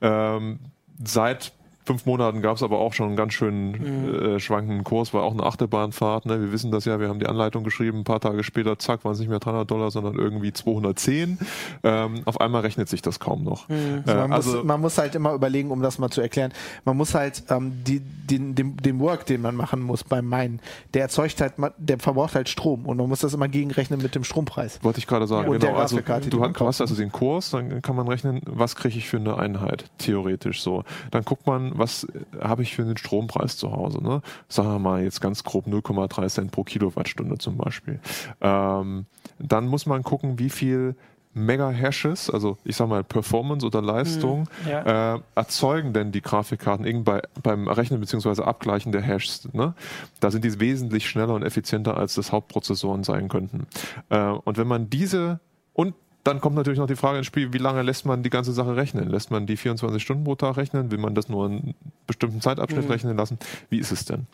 [0.00, 0.58] Ähm,
[1.02, 1.52] seit
[1.86, 4.14] fünf Monaten gab es aber auch schon einen ganz schönen mhm.
[4.14, 6.26] äh, schwankenden Kurs, war auch eine Achterbahnfahrt.
[6.26, 6.40] Ne?
[6.40, 9.12] Wir wissen das ja, wir haben die Anleitung geschrieben, ein paar Tage später, zack, waren
[9.12, 11.38] es nicht mehr 300 Dollar, sondern irgendwie 210.
[11.84, 13.68] Ähm, auf einmal rechnet sich das kaum noch.
[13.68, 14.02] Mhm.
[14.06, 16.52] Äh, man, also, muss, man muss halt immer überlegen, um das mal zu erklären,
[16.84, 20.60] man muss halt ähm, die, den, den, den Work, den man machen muss beim Minen,
[20.94, 24.24] der erzeugt halt, der verbraucht halt Strom und man muss das immer gegenrechnen mit dem
[24.24, 24.80] Strompreis.
[24.82, 25.58] Wollte ich gerade sagen, ja.
[25.58, 25.74] genau.
[25.76, 29.38] Also, du hast also den Kurs, dann kann man rechnen, was kriege ich für eine
[29.38, 30.82] Einheit, theoretisch so.
[31.10, 32.06] Dann guckt man, was
[32.40, 34.02] habe ich für einen Strompreis zu Hause?
[34.02, 34.22] Ne?
[34.48, 38.00] Sagen wir mal jetzt ganz grob 0,3 Cent pro Kilowattstunde zum Beispiel.
[38.40, 39.06] Ähm,
[39.38, 40.96] dann muss man gucken, wie viel
[41.36, 45.16] Mega-Hashes, also ich sag mal Performance oder Leistung, hm, ja.
[45.16, 48.42] äh, erzeugen denn die Grafikkarten irgendwie beim Rechnen bzw.
[48.42, 49.46] Abgleichen der Hashes.
[49.52, 49.74] Ne?
[50.18, 53.66] Da sind die wesentlich schneller und effizienter als das Hauptprozessoren sein könnten.
[54.08, 55.40] Äh, und wenn man diese
[55.74, 55.94] und
[56.26, 58.74] dann kommt natürlich noch die Frage ins Spiel, wie lange lässt man die ganze Sache
[58.74, 59.08] rechnen?
[59.08, 60.90] Lässt man die 24 Stunden pro Tag rechnen?
[60.90, 61.74] Will man das nur einen
[62.06, 62.90] bestimmten Zeitabschnitt mhm.
[62.90, 63.38] rechnen lassen?
[63.70, 64.26] Wie ist es denn?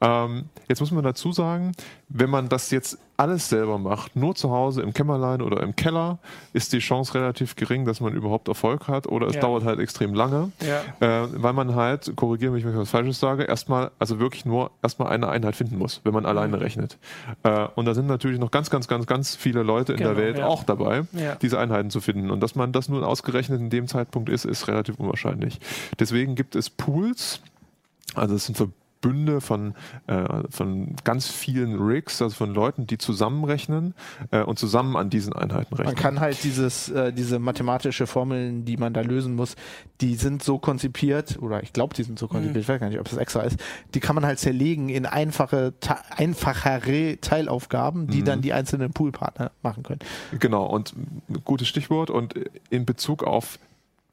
[0.00, 1.72] Ähm, jetzt muss man dazu sagen,
[2.08, 6.18] wenn man das jetzt alles selber macht, nur zu Hause im Kämmerlein oder im Keller,
[6.52, 9.40] ist die Chance relativ gering, dass man überhaupt Erfolg hat oder es ja.
[9.40, 11.24] dauert halt extrem lange, ja.
[11.24, 14.70] äh, weil man halt, korrigiere mich, wenn ich was Falsches sage, erstmal, also wirklich nur
[14.82, 16.28] erstmal eine Einheit finden muss, wenn man mhm.
[16.28, 16.96] alleine rechnet.
[17.42, 20.22] Äh, und da sind natürlich noch ganz, ganz, ganz, ganz viele Leute in genau, der
[20.22, 20.46] Welt ja.
[20.46, 21.02] auch dabei,
[21.42, 22.30] diese Einheiten zu finden.
[22.30, 25.58] Und dass man das nun ausgerechnet in dem Zeitpunkt ist, ist relativ unwahrscheinlich.
[25.98, 27.40] Deswegen gibt es Pools,
[28.14, 28.56] also es sind
[29.00, 29.74] Bünde von,
[30.06, 33.94] äh, von ganz vielen Rigs, also von Leuten, die zusammenrechnen
[34.30, 35.94] äh, und zusammen an diesen Einheiten rechnen.
[35.94, 39.56] Man kann halt dieses, äh, diese mathematische Formeln, die man da lösen muss,
[40.00, 42.60] die sind so konzipiert, oder ich glaube, die sind so konzipiert, mhm.
[42.60, 43.58] ich weiß gar nicht, ob das extra ist,
[43.94, 45.74] die kann man halt zerlegen in einfache,
[46.16, 48.24] einfachere Teilaufgaben, die mhm.
[48.24, 50.00] dann die einzelnen Poolpartner machen können.
[50.38, 50.94] Genau, und
[51.44, 52.34] gutes Stichwort und
[52.70, 53.58] in Bezug auf,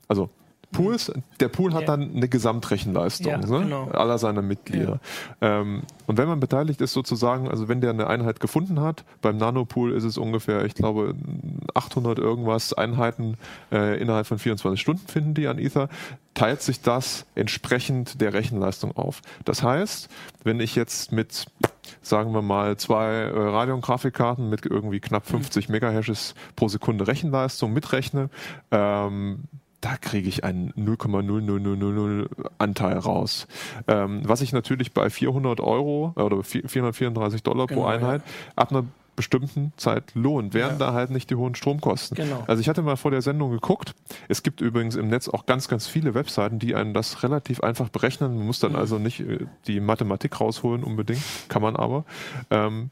[0.08, 0.30] also
[0.75, 1.11] Pools.
[1.39, 3.45] Der Pool hat dann eine Gesamtrechenleistung ja, ne?
[3.45, 3.88] genau.
[3.89, 4.99] aller seiner Mitglieder.
[5.41, 5.61] Ja.
[5.61, 9.38] Ähm, und wenn man beteiligt ist sozusagen, also wenn der eine Einheit gefunden hat, beim
[9.38, 11.15] Nanopool ist es ungefähr, ich glaube,
[11.73, 13.38] 800 irgendwas Einheiten
[13.71, 15.89] äh, innerhalb von 24 Stunden finden die an Ether,
[16.33, 19.21] teilt sich das entsprechend der Rechenleistung auf.
[19.45, 20.09] Das heißt,
[20.43, 21.47] wenn ich jetzt mit
[22.01, 27.73] sagen wir mal, zwei äh, Radeon Grafikkarten mit irgendwie knapp 50 Megahashes pro Sekunde Rechenleistung
[27.73, 28.29] mitrechne,
[28.71, 29.43] ähm,
[29.86, 33.45] da kriege ich einen 0,0000 Anteil raus.
[33.88, 38.54] Ähm, was ich natürlich bei 400 Euro oder 434 Dollar genau, pro Einheit ja.
[38.56, 40.88] ab einer bestimmten Zeit lohnt, während ja.
[40.88, 42.15] da halt nicht die hohen Stromkosten.
[42.15, 42.43] Genau.
[42.48, 43.93] Also ich hatte mal vor der Sendung geguckt.
[44.28, 47.89] Es gibt übrigens im Netz auch ganz, ganz viele Webseiten, die einen das relativ einfach
[47.89, 48.38] berechnen.
[48.38, 48.80] Man muss dann mhm.
[48.80, 52.06] also nicht äh, die Mathematik rausholen unbedingt, kann man aber.
[52.50, 52.89] Ähm,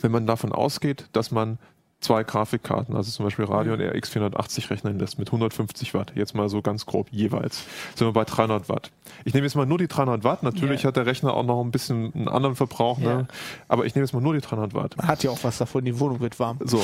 [0.00, 1.58] wenn man davon ausgeht, dass man
[2.00, 3.80] zwei Grafikkarten, also zum Beispiel Radeon.
[3.80, 7.64] RX 480 rechnen lässt mit 150 Watt, jetzt mal so ganz grob jeweils,
[7.96, 8.92] sind wir bei 300 Watt.
[9.24, 10.88] Ich nehme jetzt mal nur die 300 Watt, natürlich yeah.
[10.88, 13.18] hat der Rechner auch noch ein bisschen einen anderen Verbrauch, yeah.
[13.18, 13.28] ne?
[13.66, 14.96] aber ich nehme jetzt mal nur die 300 Watt.
[14.96, 16.58] Man hat ja auch was davon, die Wohnung wird warm.
[16.64, 16.82] So,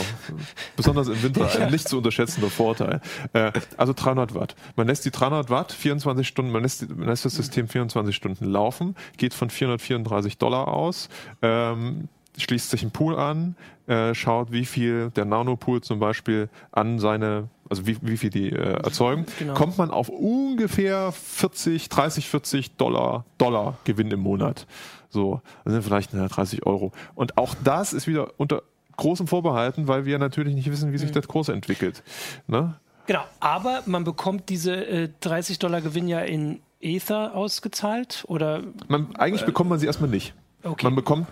[0.77, 3.01] besonders im Winter ein nicht zu unterschätzender Vorteil.
[3.33, 4.57] Äh, also 300 Watt.
[4.75, 8.47] Man lässt die 300 Watt 24 Stunden, man lässt, man lässt das System 24 Stunden
[8.47, 11.09] laufen, geht von 434 Dollar aus,
[11.43, 16.99] ähm, schließt sich ein Pool an, äh, schaut, wie viel der Nanopool zum Beispiel an
[16.99, 19.55] seine, also wie, wie viel die äh, erzeugen, genau.
[19.55, 24.67] kommt man auf ungefähr 40, 30, 40 Dollar, Dollar Gewinn im Monat.
[25.11, 26.93] So, das sind vielleicht na, 30 Euro.
[27.15, 28.63] Und auch das ist wieder unter
[28.97, 31.15] großen Vorbehalten, weil wir natürlich nicht wissen, wie sich mhm.
[31.15, 32.03] der Kurs entwickelt.
[32.47, 32.75] Ne?
[33.07, 38.63] Genau, aber man bekommt diese äh, 30 Dollar Gewinn ja in Ether ausgezahlt oder?
[38.89, 40.35] Man, eigentlich äh, bekommt man sie erstmal nicht.
[40.63, 40.85] Okay.
[40.85, 41.27] Man bekommt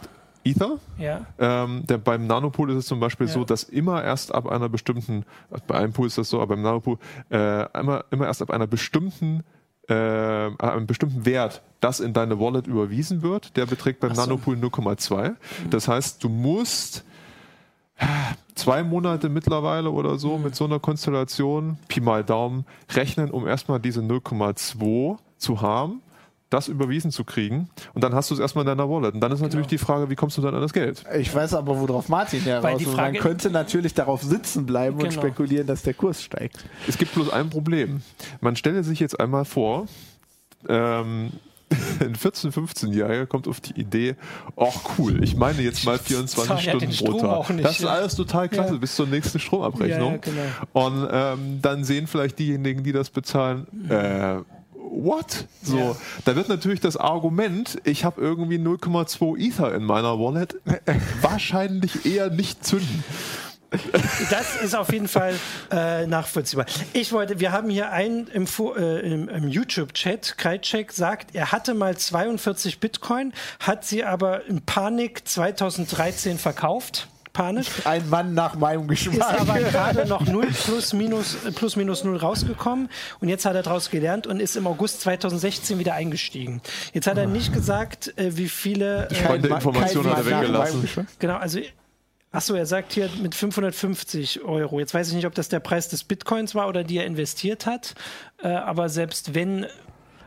[0.44, 0.78] Ether.
[0.98, 1.26] Ja.
[1.38, 3.32] Ähm, der, beim Nanopool ist es zum Beispiel ja.
[3.32, 5.24] so, dass immer erst ab einer bestimmten,
[5.66, 6.98] bei einem Pool ist das so, aber beim Nanopool,
[7.30, 9.44] äh, immer, immer erst ab einer bestimmten
[9.88, 13.56] äh, einem bestimmten Wert das in deine Wallet überwiesen wird.
[13.56, 14.22] Der beträgt beim so.
[14.22, 15.30] Nanopool 0,2.
[15.30, 15.34] Mhm.
[15.70, 17.04] Das heißt, du musst
[18.54, 20.44] zwei Monate mittlerweile oder so mhm.
[20.44, 26.00] mit so einer Konstellation, Pi mal Daumen, rechnen, um erstmal diese 0,2 zu haben
[26.52, 29.14] das überwiesen zu kriegen und dann hast du es erstmal in deiner Wallet.
[29.14, 29.80] Und dann ist natürlich genau.
[29.80, 31.04] die Frage, wie kommst du dann an das Geld?
[31.18, 35.08] Ich weiß aber, worauf Martin heraus Man könnte natürlich darauf sitzen bleiben genau.
[35.08, 36.64] und spekulieren, dass der Kurs steigt.
[36.86, 38.02] Es gibt bloß ein Problem.
[38.40, 39.86] Man stelle sich jetzt einmal vor,
[40.68, 41.32] ähm,
[42.00, 44.16] ein 14-, 15-Jähriger kommt auf die Idee,
[44.56, 47.62] ach cool, ich meine jetzt mal 24 Stunden pro Tag.
[47.62, 48.78] Das ist alles total klasse, ja.
[48.78, 50.12] bis zur nächsten Stromabrechnung.
[50.12, 50.86] Ja, genau.
[50.86, 54.40] Und ähm, dann sehen vielleicht diejenigen, die das bezahlen, äh,
[55.02, 55.46] what?
[55.62, 55.96] So, ja.
[56.24, 60.56] da wird natürlich das Argument, ich habe irgendwie 0,2 Ether in meiner Wallet,
[61.20, 63.04] wahrscheinlich eher nicht zünden.
[64.30, 65.34] Das ist auf jeden Fall
[65.70, 66.66] äh, nachvollziehbar.
[66.92, 71.72] Ich wollte, wir haben hier einen im, äh, im, im YouTube-Chat, Kreitschek sagt, er hatte
[71.74, 77.68] mal 42 Bitcoin, hat sie aber in Panik 2013 verkauft panisch.
[77.84, 79.16] Ein Mann nach meinem Geschmack.
[79.16, 82.88] Ist aber gerade noch 0 plus minus, plus minus 0 rausgekommen
[83.20, 86.60] und jetzt hat er daraus gelernt und ist im August 2016 wieder eingestiegen.
[86.92, 89.08] Jetzt hat er nicht gesagt, äh, wie viele.
[89.08, 91.08] Äh, Spannende Informationen hat er weggelassen.
[91.18, 91.60] Genau, also
[92.32, 94.80] Achso, er sagt hier mit 550 Euro.
[94.80, 97.66] Jetzt weiß ich nicht, ob das der Preis des Bitcoins war oder die er investiert
[97.66, 97.94] hat.
[98.42, 99.66] Äh, aber selbst wenn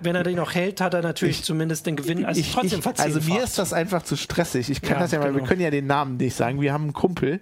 [0.01, 2.25] wenn er den noch hält, hat er natürlich ich, zumindest den Gewinn.
[2.25, 4.69] Also, ich, trotzdem ich, also mir ist das einfach zu stressig.
[4.69, 5.39] Ich kann ja, das ja mal, genau.
[5.39, 6.61] wir können ja den Namen nicht sagen.
[6.61, 7.39] Wir haben einen Kumpel.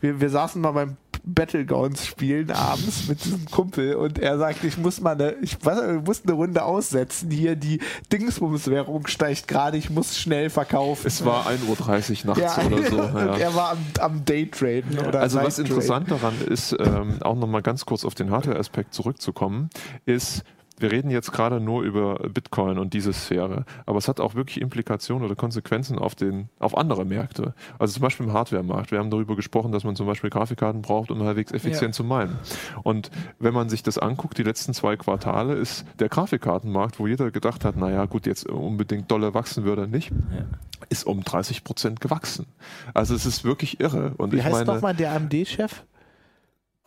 [0.00, 4.78] Wir, wir saßen mal beim Battlegrounds spielen abends mit diesem Kumpel und er sagt, ich
[4.78, 7.80] muss mal eine, ich, was, ich muss eine Runde aussetzen hier, die
[8.12, 11.06] Dingsbums-Währung steigt gerade, ich muss schnell verkaufen.
[11.06, 13.00] Es war 1.30 Uhr nachts ja, oder so.
[13.20, 13.36] Ja.
[13.36, 14.92] er war am, am Daytraden.
[14.92, 15.10] Ja.
[15.10, 19.68] also was interessant daran ist, ähm, auch nochmal ganz kurz auf den Hardware-Aspekt zurückzukommen,
[20.06, 20.44] ist,
[20.80, 24.60] wir reden jetzt gerade nur über Bitcoin und diese Sphäre, aber es hat auch wirklich
[24.60, 27.54] Implikationen oder Konsequenzen auf, den, auf andere Märkte.
[27.78, 28.90] Also zum Beispiel im Hardware-Markt.
[28.90, 31.96] Wir haben darüber gesprochen, dass man zum Beispiel Grafikkarten braucht, um halbwegs effizient ja.
[31.96, 32.38] zu meinen.
[32.82, 37.30] Und wenn man sich das anguckt, die letzten zwei Quartale ist der Grafikkartenmarkt, wo jeder
[37.30, 40.44] gedacht hat, naja gut, jetzt unbedingt dolle wachsen würde nicht, ja.
[40.88, 42.46] ist um 30 Prozent gewachsen.
[42.94, 44.14] Also es ist wirklich irre.
[44.16, 45.82] Und Wie ich heißt nochmal der AMD-Chef?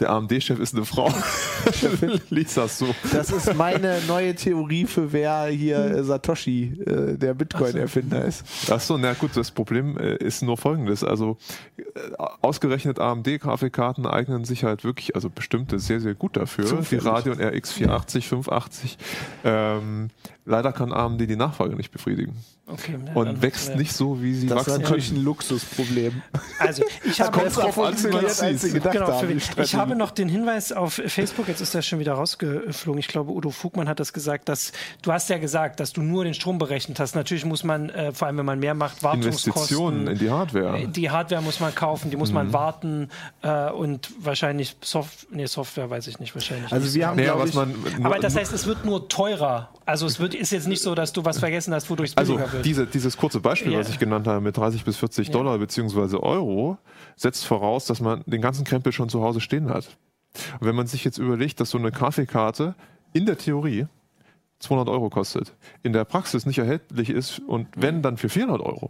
[0.04, 1.10] Der AMD-Chef ist eine Frau.
[2.30, 2.94] Lies das so.
[3.14, 8.70] Das ist meine neue Theorie für wer hier Satoshi, äh, der Bitcoin-Erfinder ist.
[8.70, 11.06] Achso, na gut, das Problem äh, ist nur folgendes.
[11.06, 11.38] Also
[11.78, 11.84] äh,
[12.42, 16.66] ausgerechnet AMD-Grafikkarten eignen sich halt wirklich, also bestimmte sehr, sehr gut dafür.
[16.66, 17.02] Zufällig.
[17.02, 18.98] Die Radeon RX 480, 580.
[19.46, 20.10] Ähm,
[20.44, 22.36] leider kann AMD die Nachfrage nicht befriedigen.
[22.66, 23.76] Okay, ja, und wächst ja.
[23.76, 24.70] nicht so, wie sie das wachsen.
[24.70, 26.22] Das ist natürlich ein Luxusproblem.
[26.60, 30.72] Also ich habe, drauf an, als sie gedacht genau, haben, ich habe noch den Hinweis
[30.72, 33.02] auf Facebook, jetzt ist er schon wieder rausgeflogen.
[33.02, 34.72] Ich glaube, Udo Fugmann hat das gesagt, dass
[35.02, 37.16] du hast ja gesagt, dass du nur den Strom berechnet hast.
[37.16, 39.52] Natürlich muss man, äh, vor allem wenn man mehr macht, Wartungskosten.
[39.52, 40.80] Investitionen in die Hardware.
[40.80, 42.36] Äh, die Hardware muss man kaufen, die muss mhm.
[42.36, 43.10] man warten
[43.42, 46.72] äh, und wahrscheinlich Soft nee, Software weiß ich nicht, wahrscheinlich.
[46.72, 49.70] Also nicht wir haben, nee, was man, aber das heißt, es wird nur teurer.
[49.86, 52.36] Also es wird, ist jetzt nicht so, dass du was vergessen hast, wodurch es also
[52.36, 52.53] billiger wird.
[52.62, 53.82] Diese, dieses kurze Beispiel, yeah.
[53.82, 55.34] was ich genannt habe, mit 30 bis 40 yeah.
[55.34, 56.78] Dollar beziehungsweise Euro,
[57.16, 59.98] setzt voraus, dass man den ganzen Krempel schon zu Hause stehen hat.
[60.60, 62.76] Und wenn man sich jetzt überlegt, dass so eine Kaffeekarte
[63.14, 63.88] in der Theorie
[64.60, 68.90] 200 Euro kostet, in der Praxis nicht erhältlich ist und wenn, dann für 400 Euro.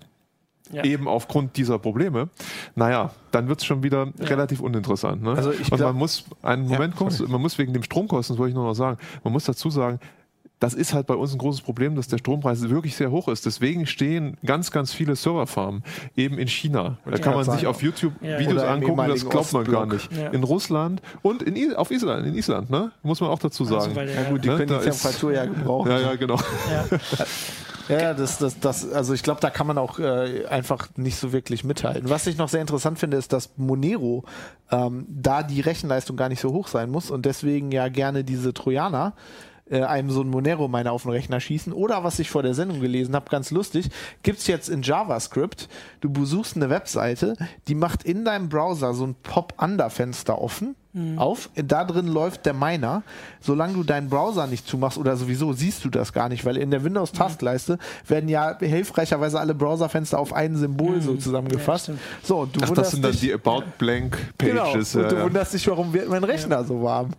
[0.72, 0.84] Ja.
[0.86, 2.30] Eben aufgrund dieser Probleme,
[2.76, 4.26] naja, dann wird es schon wieder ja.
[4.26, 5.22] relativ uninteressant.
[5.22, 5.32] Ne?
[5.32, 8.52] Also ich und man muss, einen Moment ja, man muss wegen dem Stromkosten, das wollte
[8.52, 10.00] ich nur noch sagen, man muss dazu sagen,
[10.64, 13.46] das ist halt bei uns ein großes Problem, dass der Strompreis wirklich sehr hoch ist.
[13.46, 15.84] Deswegen stehen ganz, ganz viele Serverfarmen
[16.16, 17.00] eben in China.
[17.04, 20.10] Da kann man sich auf YouTube ja, Videos angucken, das glaubt man gar nicht.
[20.14, 20.30] Ja.
[20.30, 22.94] In Russland und in, auf Island, in Island, ne?
[23.02, 23.98] Muss man auch dazu also, sagen.
[23.98, 24.56] Also, ja gut, die ne?
[24.56, 25.92] können die Temperatur ja gebrauchen.
[25.92, 26.40] Ja, ja, genau.
[27.90, 31.34] Ja, das, das, das, also ich glaube, da kann man auch äh, einfach nicht so
[31.34, 32.10] wirklich mithalten.
[32.10, 34.24] Was ich noch sehr interessant finde, ist, dass Monero
[34.72, 38.54] ähm, da die Rechenleistung gar nicht so hoch sein muss und deswegen ja gerne diese
[38.54, 39.14] Trojaner
[39.70, 41.74] äh, einem so ein Monero-Miner auf den Rechner schießen.
[41.74, 43.90] Oder was ich vor der Sendung gelesen habe, ganz lustig,
[44.22, 45.70] gibt's jetzt in JavaScript,
[46.02, 47.36] du besuchst eine Webseite,
[47.68, 51.20] die macht in deinem Browser so ein Pop-Under-Fenster offen mhm.
[51.20, 51.50] auf.
[51.56, 53.04] Da drin läuft der Miner.
[53.42, 56.72] Solange du deinen Browser nicht zumachst oder sowieso siehst du das gar nicht, weil in
[56.72, 58.10] der Windows-Taskleiste mhm.
[58.10, 61.02] werden ja hilfreicherweise alle Browserfenster auf ein Symbol mhm.
[61.02, 61.90] so zusammengefasst.
[61.90, 64.94] Ja, so, du Ach, das sind dann die About Blank Pages.
[64.94, 65.06] Genau.
[65.06, 66.64] Und du wunderst dich, warum wird mein Rechner ja.
[66.64, 67.10] so warm.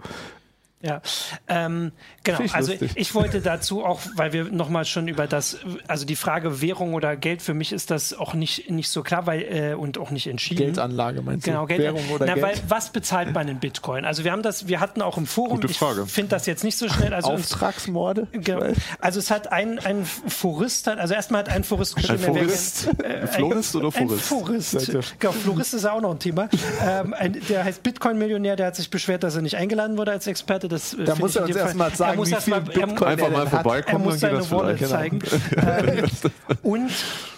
[0.84, 1.00] Ja,
[1.48, 1.92] ähm,
[2.24, 2.40] genau.
[2.52, 5.56] Also ich wollte dazu auch, weil wir nochmal schon über das,
[5.88, 9.26] also die Frage Währung oder Geld, für mich ist das auch nicht, nicht so klar,
[9.26, 10.58] weil äh, und auch nicht entschieden.
[10.58, 11.68] Geldanlage meinst genau, du?
[11.68, 12.46] Geld, Währung oder Na, Geld?
[12.46, 14.04] Weil, was bezahlt man in Bitcoin?
[14.04, 16.02] Also wir haben das, wir hatten auch im Forum, Gute Frage.
[16.04, 17.14] ich finde das jetzt nicht so schnell.
[17.14, 18.26] Also Auftragsmorde?
[18.32, 18.66] Genau.
[18.98, 22.24] Also es hat ein, ein Forist, also erstmal hat ein Forist geschrieben.
[22.24, 22.88] Ein Forist?
[23.02, 24.12] Äh, Florist oder Forist?
[24.12, 25.18] Ein Forist.
[25.18, 26.50] Genau, Florist ist auch noch ein Thema.
[26.82, 30.26] ähm, ein, der heißt Bitcoin-Millionär, der hat sich beschwert, dass er nicht eingeladen wurde als
[30.26, 30.73] Experte.
[30.74, 34.10] Das, äh, da muss er uns erstmal sagen, wie viel Bitcoin einfach mal vorbeikommen, er
[34.10, 35.20] muss seine Wallet zeigen.
[35.56, 36.04] ähm,
[36.62, 36.90] und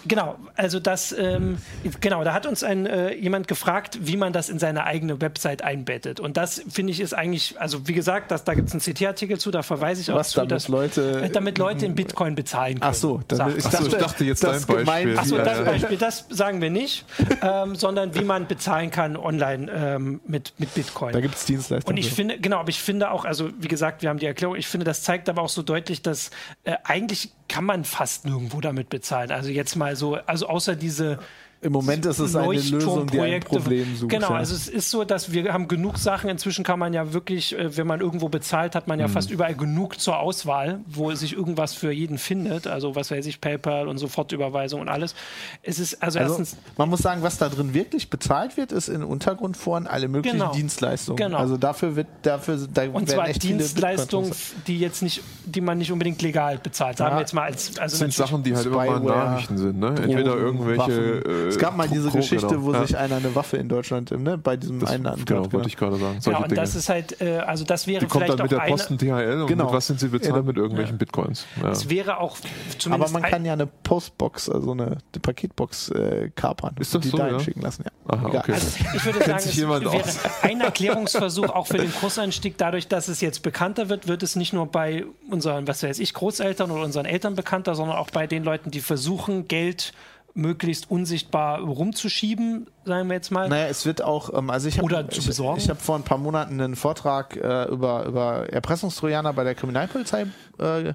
[0.07, 1.59] genau, also das, ähm,
[2.01, 5.63] genau, da hat uns ein, äh, jemand gefragt, wie man das in seine eigene Website
[5.63, 6.19] einbettet.
[6.19, 9.37] Und das finde ich ist eigentlich, also wie gesagt, das, da gibt es einen CT-Artikel
[9.37, 12.33] zu, da verweise ich auch Was, zu, damit dass Leute, äh, damit Leute in Bitcoin
[12.33, 12.91] bezahlen können.
[12.91, 15.15] Ach so, damit, ich, dachte, so, ich dachte jetzt dein Beispiel.
[15.17, 17.05] Ach so, das Beispiel, das sagen wir nicht,
[17.43, 21.13] ähm, sondern wie man bezahlen kann online ähm, mit, mit Bitcoin.
[21.13, 21.97] Da gibt es Dienstleistungen.
[21.97, 24.55] Und ich finde, genau, aber ich finde auch, also wie gesagt, wir haben die Erklärung,
[24.55, 26.31] ich finde, das zeigt aber auch so deutlich, dass
[26.63, 29.31] äh, eigentlich kann man fast nirgendwo damit bezahlen.
[29.31, 31.19] Also jetzt mal so, also außer diese
[31.59, 34.11] im Moment ist es eine Lösung, die ein Problem sucht.
[34.11, 34.35] Genau, ja.
[34.35, 36.29] also es ist so, dass wir haben genug Sachen.
[36.29, 39.11] Inzwischen kann man ja wirklich, äh, wenn man irgendwo bezahlt, hat man ja mhm.
[39.11, 42.67] fast überall genug zur Auswahl, wo sich irgendwas für jeden findet.
[42.67, 45.15] Also was weiß ich, PayPal und Sofortüberweisung und alles.
[45.63, 46.57] Es ist also, also erstens.
[46.77, 50.51] Man muss sagen, was da drin wirklich bezahlt wird, ist in Untergrundforen alle möglichen genau.
[50.51, 51.17] Dienstleistungen.
[51.17, 51.39] Genau.
[51.39, 54.31] Also dafür wird dafür da und zwar Dienstleistungen,
[54.67, 56.97] die jetzt nicht, die man nicht unbedingt legal bezahlt.
[56.97, 57.17] Sagen ja.
[57.17, 59.79] wir jetzt mal als also das sind Sachen, die halt immer mal Nachrichten sind.
[59.79, 59.87] Ne?
[59.87, 60.77] Entweder irgendwelche
[61.25, 61.46] Waffen.
[61.47, 62.63] Es gab mal diese Geschichte, genau.
[62.63, 62.85] wo ja.
[62.85, 65.27] sich einer eine Waffe in Deutschland ne, bei diesem das, einen Attentat.
[65.27, 66.19] Genau, wollte ich gerade sagen.
[66.23, 68.59] Genau, und das ist halt, äh, also das wäre die kommt vielleicht dann mit der
[68.59, 69.65] Posten DHL und genau.
[69.65, 70.45] mit was sind sie bezahlt?
[70.45, 70.97] Mit irgendwelchen ja.
[70.97, 71.45] Bitcoins.
[71.61, 71.69] Ja.
[71.69, 72.37] Es wäre auch
[72.77, 73.13] zumindest.
[73.13, 76.75] Aber man kann ja eine Postbox, also eine, eine Paketbox äh, kapern.
[76.79, 77.39] Ist das die so, da ja?
[77.39, 77.91] schicken lassen, ja.
[78.13, 78.53] Aha, okay.
[78.53, 80.03] Also ich würde sagen, es wäre
[80.43, 82.57] ein Erklärungsversuch auch für den Kursanstieg.
[82.57, 86.13] Dadurch, dass es jetzt bekannter wird, wird es nicht nur bei unseren, was weiß ich,
[86.13, 89.93] Großeltern oder unseren Eltern bekannter, sondern auch bei den Leuten, die versuchen, Geld
[90.37, 93.49] möglichst unsichtbar rumzuschieben, sagen wir jetzt mal.
[93.49, 96.61] Naja, es wird auch, ähm, also ich habe ich, ich habe vor ein paar Monaten
[96.61, 100.27] einen Vortrag äh, über, über Erpressungstrojaner bei der Kriminalpolizei
[100.59, 100.93] äh,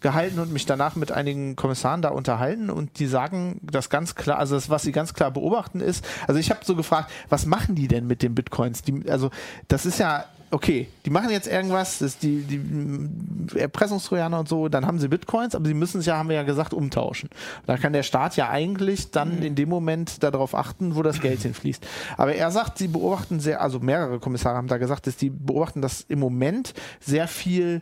[0.00, 4.38] gehalten und mich danach mit einigen Kommissaren da unterhalten und die sagen das ganz klar,
[4.38, 7.76] also das, was sie ganz klar beobachten ist, also ich habe so gefragt, was machen
[7.76, 8.82] die denn mit den Bitcoins?
[8.82, 9.30] Die, also
[9.68, 14.68] das ist ja okay, die machen jetzt irgendwas, das ist die, die Erpressungstrojaner und so,
[14.68, 17.30] dann haben sie Bitcoins, aber sie müssen es ja, haben wir ja gesagt, umtauschen.
[17.66, 19.42] Da kann der Staat ja eigentlich dann mhm.
[19.42, 21.86] in dem Moment darauf achten, wo das Geld hinfließt.
[22.18, 25.80] Aber er sagt, sie beobachten sehr, also mehrere Kommissare haben da gesagt, dass die beobachten,
[25.80, 27.80] dass im Moment sehr viel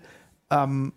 [0.51, 0.93] ähm,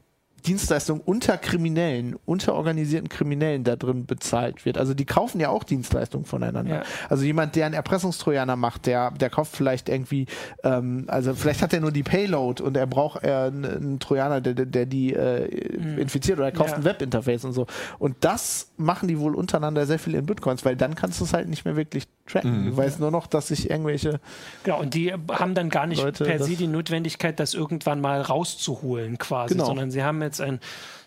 [0.46, 4.78] Dienstleistung unter Kriminellen, unter organisierten Kriminellen da drin bezahlt wird.
[4.78, 6.76] Also die kaufen ja auch Dienstleistungen voneinander.
[6.78, 6.84] Ja.
[7.10, 10.26] Also jemand, der einen Erpressungstrojaner macht, der, der kauft vielleicht irgendwie,
[10.64, 14.54] ähm, also vielleicht hat er nur die Payload und er braucht äh, einen Trojaner, der,
[14.54, 15.98] der, der die äh, mhm.
[15.98, 16.78] infiziert oder er kauft ja.
[16.78, 17.66] ein Webinterface und so.
[18.00, 21.34] Und das machen die wohl untereinander sehr viel in Bitcoins, weil dann kannst du es
[21.34, 22.62] halt nicht mehr wirklich tracken.
[22.62, 22.70] Mhm.
[22.72, 24.20] Du weißt nur noch, dass sich irgendwelche.
[24.64, 28.22] Genau, und die haben dann gar nicht Leute per se die Notwendigkeit, das irgendwann mal
[28.22, 29.66] rauszuholen quasi, genau.
[29.66, 30.60] sondern sie haben jetzt ein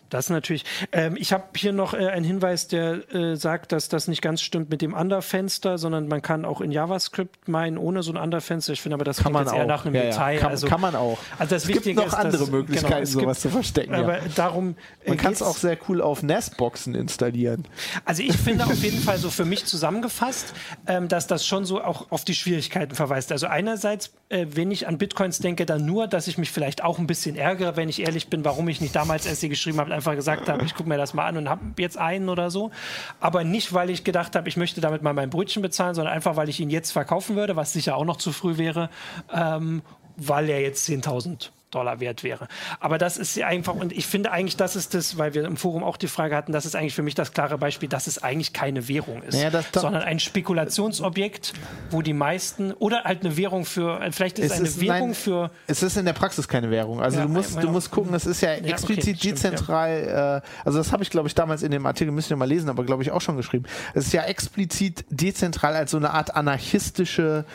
[0.09, 0.65] das natürlich.
[0.91, 4.41] Ähm, ich habe hier noch äh, einen Hinweis, der äh, sagt, dass das nicht ganz
[4.41, 8.73] stimmt mit dem Underfenster, sondern man kann auch in JavaScript meinen ohne so ein Underfenster.
[8.73, 9.57] Ich finde aber, das kann man jetzt auch.
[9.57, 10.35] eher nach einem ja, Detail.
[10.35, 10.41] Ja.
[10.41, 11.17] Kann, also, kann man auch.
[11.37, 13.95] Also das es gibt noch ist, andere dass, Möglichkeiten, genau, sowas gibt, zu verstecken.
[13.95, 14.23] Aber ja.
[14.35, 14.75] darum.
[15.03, 17.65] Äh, man kann es auch sehr cool auf NAS-Boxen installieren.
[18.05, 20.53] Also ich finde auf jeden Fall so für mich zusammengefasst,
[20.87, 23.31] ähm, dass das schon so auch auf die Schwierigkeiten verweist.
[23.31, 26.99] Also einerseits, äh, wenn ich an Bitcoins denke, dann nur, dass ich mich vielleicht auch
[26.99, 30.15] ein bisschen ärgere, wenn ich ehrlich bin, warum ich nicht damals sie geschrieben habe, einfach
[30.15, 32.71] gesagt habe, ich gucke mir das mal an und habe jetzt einen oder so.
[33.19, 36.35] Aber nicht, weil ich gedacht habe, ich möchte damit mal mein Brötchen bezahlen, sondern einfach,
[36.35, 38.89] weil ich ihn jetzt verkaufen würde, was sicher auch noch zu früh wäre,
[39.33, 39.81] ähm,
[40.17, 42.47] weil er jetzt 10.000 Dollar wert wäre.
[42.79, 45.83] Aber das ist einfach, und ich finde eigentlich, das ist das, weil wir im Forum
[45.83, 48.53] auch die Frage hatten, das ist eigentlich für mich das klare Beispiel, dass es eigentlich
[48.53, 51.53] keine Währung ist, naja, sondern ein Spekulationsobjekt,
[51.89, 55.13] wo die meisten, oder halt eine Währung für, vielleicht ist es, eine ist, Währung nein,
[55.13, 55.51] für.
[55.67, 57.01] Es ist in der Praxis keine Währung.
[57.01, 60.11] Also ja, du musst, du musst gucken, es ist ja, ja explizit okay, dezentral, stimmt,
[60.11, 60.37] ja.
[60.37, 62.69] äh, also das habe ich, glaube ich, damals in dem Artikel, müsst ihr mal lesen,
[62.69, 63.65] aber glaube ich auch schon geschrieben.
[63.93, 67.45] Es ist ja explizit dezentral als so eine Art anarchistische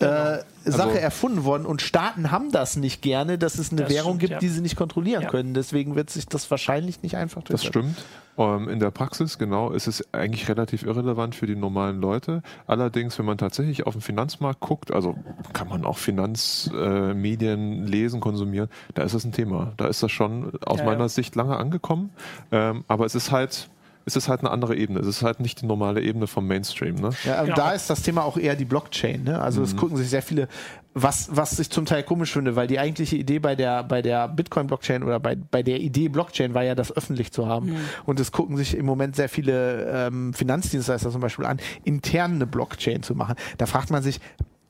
[0.00, 4.16] äh, Sache also, erfunden worden und Staaten haben das nicht gerne, dass es eine Währung
[4.16, 4.38] stimmt, gibt, ja.
[4.38, 5.28] die sie nicht kontrollieren ja.
[5.28, 5.54] können.
[5.54, 7.72] Deswegen wird sich das wahrscheinlich nicht einfach durchsetzen.
[7.72, 8.04] Das stimmt.
[8.38, 12.42] Ähm, in der Praxis, genau, ist es eigentlich relativ irrelevant für die normalen Leute.
[12.66, 15.16] Allerdings, wenn man tatsächlich auf den Finanzmarkt guckt, also
[15.52, 19.72] kann man auch Finanzmedien äh, lesen, konsumieren, da ist es ein Thema.
[19.76, 22.10] Da ist das schon aus ja, meiner Sicht lange angekommen.
[22.50, 23.68] Ähm, aber es ist halt
[24.04, 25.00] ist es halt eine andere Ebene.
[25.00, 26.96] Es ist halt nicht die normale Ebene vom Mainstream.
[26.96, 27.10] Ne?
[27.24, 27.56] Ja, und genau.
[27.56, 29.24] da ist das Thema auch eher die Blockchain.
[29.24, 29.40] Ne?
[29.40, 29.66] Also mhm.
[29.66, 30.48] es gucken sich sehr viele,
[30.94, 34.28] was, was ich zum Teil komisch finde, weil die eigentliche Idee bei der, bei der
[34.28, 37.70] Bitcoin-Blockchain oder bei, bei der Idee Blockchain war ja, das öffentlich zu haben.
[37.70, 37.76] Mhm.
[38.04, 42.46] Und es gucken sich im Moment sehr viele ähm, Finanzdienstleister zum Beispiel an, intern eine
[42.46, 43.36] Blockchain zu machen.
[43.58, 44.20] Da fragt man sich,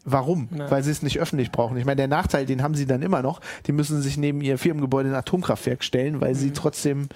[0.04, 0.48] Warum?
[0.56, 0.70] Ja.
[0.70, 1.76] Weil sie es nicht öffentlich brauchen.
[1.76, 3.40] Ich meine, der Nachteil, den haben sie dann immer noch.
[3.66, 6.38] Die müssen sich neben ihr Firmengebäude ein Atomkraftwerk stellen, weil mhm.
[6.38, 7.08] sie trotzdem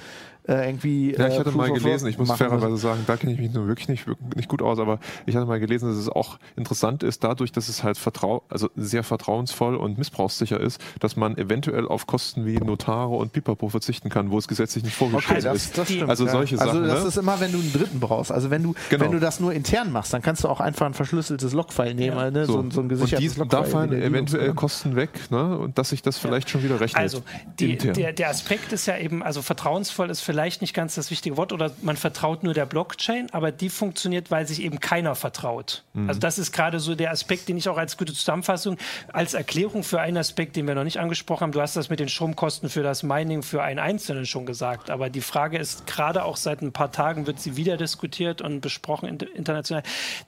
[0.48, 1.12] äh, irgendwie.
[1.12, 3.66] Ja, ich hatte äh, mal gelesen, ich muss fairerweise sagen, da kenne ich mich nur
[3.66, 7.24] wirklich nicht, nicht gut aus, aber ich hatte mal gelesen, dass es auch interessant ist,
[7.24, 12.06] dadurch, dass es halt vertrau also sehr vertrauensvoll und missbrauchssicher ist, dass man eventuell auf
[12.06, 15.78] Kosten wie Notare und Pipapo verzichten kann, wo es gesetzlich nicht vorgeschrieben okay, das, ist.
[15.78, 16.64] Das stimmt, also solche ja.
[16.64, 16.82] Sachen.
[16.82, 17.08] Also das ne?
[17.08, 18.30] ist immer, wenn du einen Dritten brauchst.
[18.30, 19.04] Also wenn du, genau.
[19.04, 22.16] wenn du das nur intern machst, dann kannst du auch einfach ein verschlüsseltes Logfile nehmen,
[22.16, 22.30] ja.
[22.30, 22.46] ne?
[22.46, 22.62] so.
[22.62, 25.58] so, so ein gesichertes und die, Da fallen eventuell Kosten weg, ne?
[25.58, 27.00] Und dass sich das vielleicht schon wieder rechnet.
[27.00, 27.22] Also
[27.58, 31.36] die, der, der Aspekt ist ja eben, also vertrauensvoll ist vielleicht nicht ganz das richtige
[31.36, 35.82] Wort oder man vertraut nur der Blockchain, aber die funktioniert, weil sich eben keiner vertraut.
[35.94, 36.08] Mhm.
[36.08, 38.76] Also das ist gerade so der Aspekt, den ich auch als gute Zusammenfassung,
[39.12, 41.52] als Erklärung für einen Aspekt, den wir noch nicht angesprochen haben.
[41.52, 45.10] Du hast das mit den Stromkosten für das Mining für einen Einzelnen schon gesagt, aber
[45.10, 49.20] die Frage ist gerade auch seit ein paar Tagen wird sie wieder diskutiert und besprochen
[49.34, 49.82] international,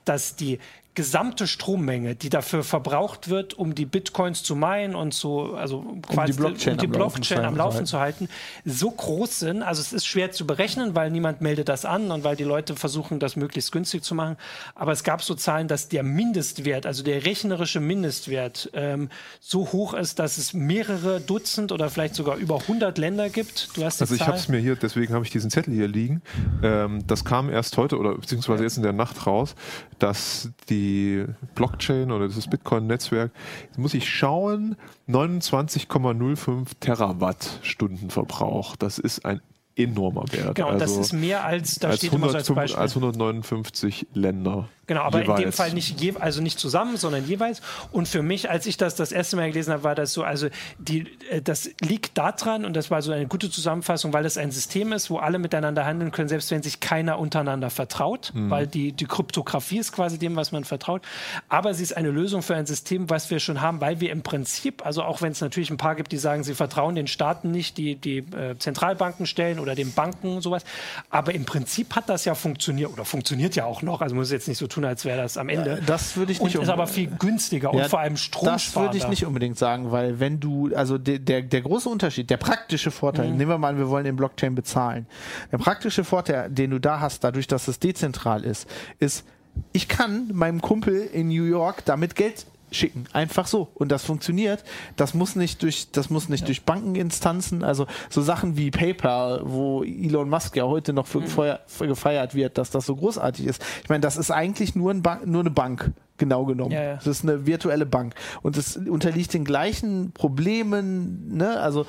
[0.05, 0.59] dass die
[0.95, 6.19] gesamte Strommenge, die dafür verbraucht wird, um die Bitcoins zu meinen und zu, also quasi
[6.19, 8.27] um die Blockchain, um die am, Blockchain Laufen am Laufen zu halten,
[8.65, 9.63] so groß sind.
[9.63, 12.75] Also es ist schwer zu berechnen, weil niemand meldet das an und weil die Leute
[12.75, 14.35] versuchen, das möglichst günstig zu machen.
[14.75, 19.09] Aber es gab so Zahlen, dass der Mindestwert, also der rechnerische Mindestwert, ähm,
[19.39, 23.69] so hoch ist, dass es mehrere Dutzend oder vielleicht sogar über 100 Länder gibt.
[23.77, 26.21] Du hast also ich habe es mir hier, deswegen habe ich diesen Zettel hier liegen.
[26.63, 28.67] Ähm, das kam erst heute oder beziehungsweise ja.
[28.67, 29.55] jetzt in der Nacht raus,
[29.99, 31.25] dass die die
[31.55, 33.31] Blockchain oder das Bitcoin-Netzwerk,
[33.77, 34.75] muss ich schauen,
[35.07, 38.75] 29,05 Terawattstunden Verbrauch.
[38.75, 39.41] Das ist ein
[39.79, 40.55] enormer Wert.
[40.55, 42.81] Genau, also das ist mehr als, da als steht 105, immer so als Beispiel.
[42.81, 44.69] Als 159 Länder.
[44.89, 45.39] Genau, aber jeweils.
[45.39, 47.61] in dem Fall nicht, je, also nicht zusammen, sondern jeweils.
[47.91, 50.47] Und für mich, als ich das das erste Mal gelesen habe, war das so, also
[50.79, 54.49] die, äh, das liegt daran, und das war so eine gute Zusammenfassung, weil es ein
[54.49, 58.49] System ist, wo alle miteinander handeln können, selbst wenn sich keiner untereinander vertraut, mhm.
[58.49, 61.03] weil die, die Kryptographie ist quasi dem, was man vertraut.
[61.49, 64.23] Aber sie ist eine Lösung für ein System, was wir schon haben, weil wir im
[64.23, 67.51] Prinzip, also auch wenn es natürlich ein paar gibt, die sagen, sie vertrauen den Staaten
[67.51, 70.63] nicht, die die äh, Zentralbanken stellen oder den Banken und sowas.
[71.09, 74.01] Aber im Prinzip hat das ja funktioniert oder funktioniert ja auch noch.
[74.01, 75.71] Also muss jetzt nicht so tun, als wäre das am Ende.
[75.71, 76.55] Ja, das würde ich nicht.
[76.57, 79.91] Und ist aber viel günstiger ja, und vor allem Das würde ich nicht unbedingt sagen,
[79.91, 83.37] weil wenn du, also der, der, der große Unterschied, der praktische Vorteil, mhm.
[83.37, 85.07] nehmen wir mal an, wir wollen in Blockchain bezahlen.
[85.51, 88.67] Der praktische Vorteil, den du da hast, dadurch, dass es dezentral ist,
[88.99, 89.25] ist,
[89.71, 93.05] ich kann meinem Kumpel in New York damit Geld schicken.
[93.13, 93.69] Einfach so.
[93.73, 94.63] Und das funktioniert.
[94.95, 96.47] Das muss nicht durch, das muss nicht ja.
[96.47, 101.57] durch Bankeninstanzen, also so Sachen wie PayPal, wo Elon Musk ja heute noch für, mhm.
[101.67, 103.63] für gefeiert wird, dass das so großartig ist.
[103.83, 106.71] Ich meine, das ist eigentlich nur, ein nur eine Bank genau genommen.
[106.71, 106.95] Ja, ja.
[106.95, 108.13] Das ist eine virtuelle Bank.
[108.41, 111.59] Und es unterliegt den gleichen Problemen, ne?
[111.59, 111.85] Also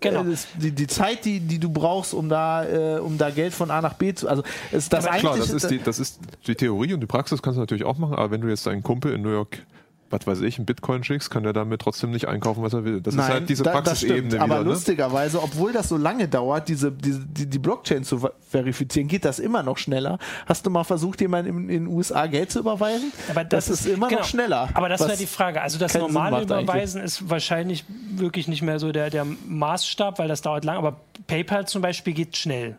[0.00, 0.24] Genau.
[0.24, 3.70] Äh, die, die Zeit, die, die du brauchst, um da, äh, um da Geld von
[3.70, 4.28] A nach B zu.
[4.28, 7.42] Also ist das ja, Klar, das ist, die, das ist die Theorie und die Praxis
[7.42, 9.58] kannst du natürlich auch machen, aber wenn du jetzt deinen Kumpel in New York
[10.10, 13.00] was weiß ich, einen Bitcoin schickst, kann er damit trotzdem nicht einkaufen, was er will.
[13.00, 14.42] Das Nein, ist halt diese Praxisebene wieder.
[14.42, 14.70] Aber ne?
[14.70, 19.38] lustigerweise, obwohl das so lange dauert, diese, diese die, die, Blockchain zu verifizieren, geht das
[19.38, 20.18] immer noch schneller.
[20.46, 23.12] Hast du mal versucht, jemandem in, in den USA Geld zu überweisen?
[23.30, 24.20] Aber das, das ist, ist, immer genau.
[24.20, 24.68] noch schneller.
[24.74, 25.62] Aber das wäre die Frage.
[25.62, 27.20] Also das normale Überweisen eigentlich.
[27.20, 27.84] ist wahrscheinlich
[28.16, 30.76] wirklich nicht mehr so der, der Maßstab, weil das dauert lang.
[30.76, 30.96] Aber
[31.26, 32.76] PayPal zum Beispiel geht schnell.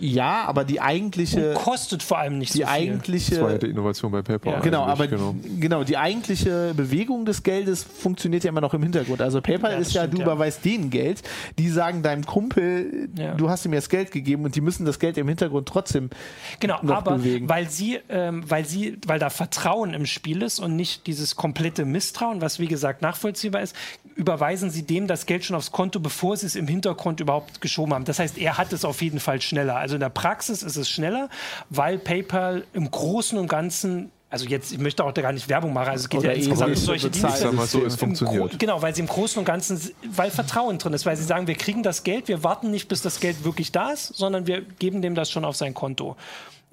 [0.00, 1.50] Ja, aber die eigentliche.
[1.50, 2.72] Und kostet vor allem nicht die so viel.
[2.72, 4.54] Eigentliche, das war ja die Innovation bei PayPal.
[4.54, 4.60] Ja.
[4.60, 5.36] Genau, aber genau.
[5.60, 5.84] genau.
[5.84, 9.22] die eigentliche Bewegung des Geldes funktioniert ja immer noch im Hintergrund.
[9.22, 11.22] Also PayPal ja, ist ja, stimmt, du überweist denen Geld,
[11.58, 15.16] die sagen deinem Kumpel, du hast ihm jetzt Geld gegeben und die müssen das Geld
[15.16, 16.10] im Hintergrund trotzdem
[16.58, 17.48] genau, noch aber bewegen.
[17.48, 21.84] weil sie, ähm, weil sie, weil da Vertrauen im Spiel ist und nicht dieses komplette
[21.84, 23.76] Misstrauen, was wie gesagt nachvollziehbar ist,
[24.14, 27.94] überweisen sie dem das Geld schon aufs Konto, bevor sie es im Hintergrund überhaupt geschoben
[27.94, 28.04] haben.
[28.04, 29.76] Das heißt, er hat es auf jeden Fall schneller.
[29.76, 31.28] Also in der Praxis ist es schneller,
[31.70, 35.72] weil PayPal im Großen und Ganzen also jetzt, ich möchte auch da gar nicht Werbung
[35.72, 37.52] machen, also es geht Oder ja insgesamt um solche Dienste.
[37.52, 38.58] Mal so, es funktioniert.
[38.58, 41.54] Genau, weil sie im Großen und Ganzen, weil Vertrauen drin ist, weil sie sagen, wir
[41.54, 45.02] kriegen das Geld, wir warten nicht, bis das Geld wirklich da ist, sondern wir geben
[45.02, 46.16] dem das schon auf sein Konto.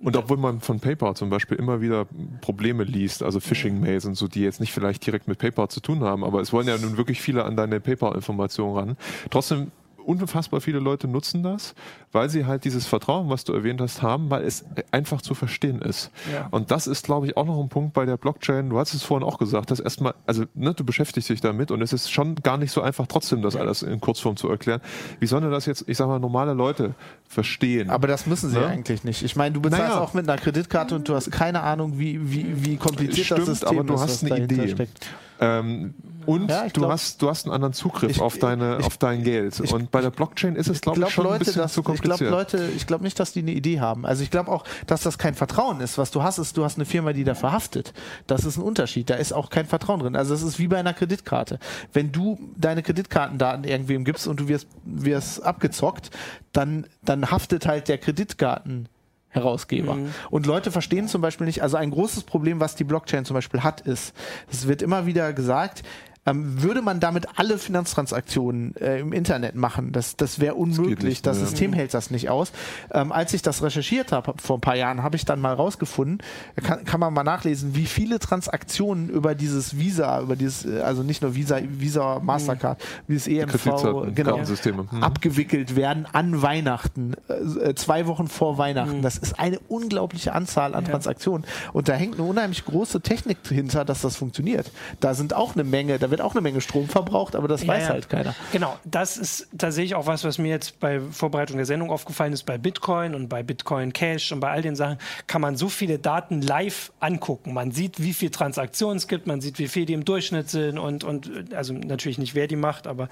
[0.03, 2.07] Und obwohl man von PayPal zum Beispiel immer wieder
[2.41, 6.01] Probleme liest, also Phishing-Mails und so, die jetzt nicht vielleicht direkt mit PayPal zu tun
[6.03, 8.97] haben, aber es wollen ja nun wirklich viele an deine PayPal-Informationen ran.
[9.29, 9.71] Trotzdem
[10.05, 11.75] unfassbar viele Leute nutzen das,
[12.11, 15.81] weil sie halt dieses Vertrauen, was du erwähnt hast, haben, weil es einfach zu verstehen
[15.81, 16.11] ist.
[16.31, 16.47] Ja.
[16.51, 18.69] Und das ist, glaube ich, auch noch ein Punkt bei der Blockchain.
[18.69, 21.81] Du hast es vorhin auch gesagt, dass erstmal, also ne, du beschäftigst dich damit und
[21.81, 24.81] es ist schon gar nicht so einfach, trotzdem das alles in Kurzform zu erklären.
[25.19, 26.95] Wie sollen das jetzt, ich sag mal, normale Leute
[27.27, 27.89] verstehen?
[27.89, 28.61] Aber das müssen sie ja?
[28.61, 28.67] Ne?
[28.67, 29.23] eigentlich nicht.
[29.23, 30.01] Ich meine, du bezahlst naja.
[30.01, 33.47] auch mit einer Kreditkarte und du hast keine Ahnung, wie, wie, wie kompliziert Stimmt, das
[33.47, 34.67] System aber du ist, hast eine Idee.
[34.67, 35.07] Steckt.
[35.41, 35.95] Ähm,
[36.27, 38.97] und ja, du, glaub, hast, du hast einen anderen Zugriff ich, auf, deine, ich, auf
[38.97, 39.59] dein Geld.
[39.59, 41.73] Ich, und bei der Blockchain ist es, glaube ich, glaub, schon Leute, ein bisschen das,
[41.73, 42.21] zu kompliziert.
[42.21, 44.05] Ich glaube, Leute, ich glaube nicht, dass die eine Idee haben.
[44.05, 45.97] Also ich glaube auch, dass das kein Vertrauen ist.
[45.97, 47.93] Was du hast, ist, du hast eine Firma, die da verhaftet.
[48.27, 49.09] Das ist ein Unterschied.
[49.09, 50.15] Da ist auch kein Vertrauen drin.
[50.15, 51.57] Also es ist wie bei einer Kreditkarte.
[51.91, 56.11] Wenn du deine Kreditkartendaten irgendwem gibst und du wirst, wirst abgezockt,
[56.53, 58.87] dann, dann haftet halt der Kreditkarten
[59.31, 59.95] Herausgeber.
[59.95, 60.13] Mhm.
[60.29, 63.63] Und Leute verstehen zum Beispiel nicht, also ein großes Problem, was die Blockchain zum Beispiel
[63.63, 64.13] hat, ist,
[64.51, 65.83] es wird immer wieder gesagt,
[66.25, 71.23] ähm, würde man damit alle Finanztransaktionen äh, im Internet machen, das, das wäre unmöglich.
[71.23, 72.51] Das, das System hält das nicht aus.
[72.91, 76.19] Ähm, als ich das recherchiert habe vor ein paar Jahren, habe ich dann mal rausgefunden,
[76.61, 81.01] kann, kann man mal nachlesen, wie viele Transaktionen über dieses Visa, über dieses, äh, also
[81.01, 85.03] nicht nur Visa, Visa Mastercard, wie das EMV, genau, mhm.
[85.03, 88.99] abgewickelt werden an Weihnachten, äh, äh, zwei Wochen vor Weihnachten.
[88.99, 89.01] Mhm.
[89.01, 90.91] Das ist eine unglaubliche Anzahl an ja.
[90.91, 94.71] Transaktionen und da hängt eine unheimlich große Technik hinter, dass das funktioniert.
[94.99, 97.69] Da sind auch eine Menge, da wird auch eine Menge Strom verbraucht, aber das ja,
[97.69, 98.35] weiß halt keiner.
[98.51, 102.43] Genau, das ist tatsächlich auch was, was mir jetzt bei Vorbereitung der Sendung aufgefallen ist.
[102.43, 104.97] Bei Bitcoin und bei Bitcoin Cash und bei all den Sachen
[105.27, 107.53] kann man so viele Daten live angucken.
[107.53, 110.77] Man sieht, wie viele Transaktionen es gibt, man sieht, wie viel die im Durchschnitt sind
[110.77, 113.09] und, und also natürlich nicht, wer die macht, aber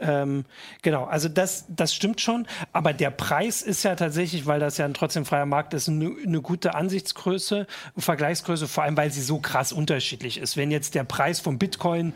[0.00, 0.44] ähm,
[0.82, 2.46] genau, also das, das stimmt schon.
[2.72, 6.12] Aber der Preis ist ja tatsächlich, weil das ja ein trotzdem freier Markt ist, eine,
[6.24, 10.56] eine gute Ansichtsgröße, Vergleichsgröße, vor allem weil sie so krass unterschiedlich ist.
[10.56, 12.14] Wenn jetzt der Preis von Bitcoin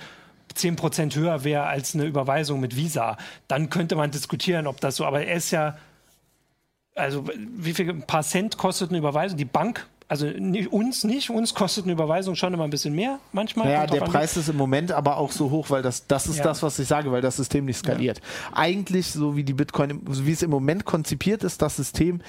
[0.52, 3.16] 10% höher wäre als eine Überweisung mit Visa,
[3.48, 5.76] dann könnte man diskutieren, ob das so, aber er ist ja,
[6.94, 10.26] also wie viel, ein paar Cent kostet eine Überweisung, die Bank also
[10.70, 13.70] uns nicht, uns kostet eine Überweisung schon immer ein bisschen mehr manchmal.
[13.70, 16.44] Ja, der Preis ist im Moment aber auch so hoch, weil das, das ist ja.
[16.44, 18.18] das, was ich sage, weil das System nicht skaliert.
[18.18, 18.58] Ja.
[18.58, 22.20] Eigentlich, so wie die Bitcoin, so wie es im Moment konzipiert ist, das System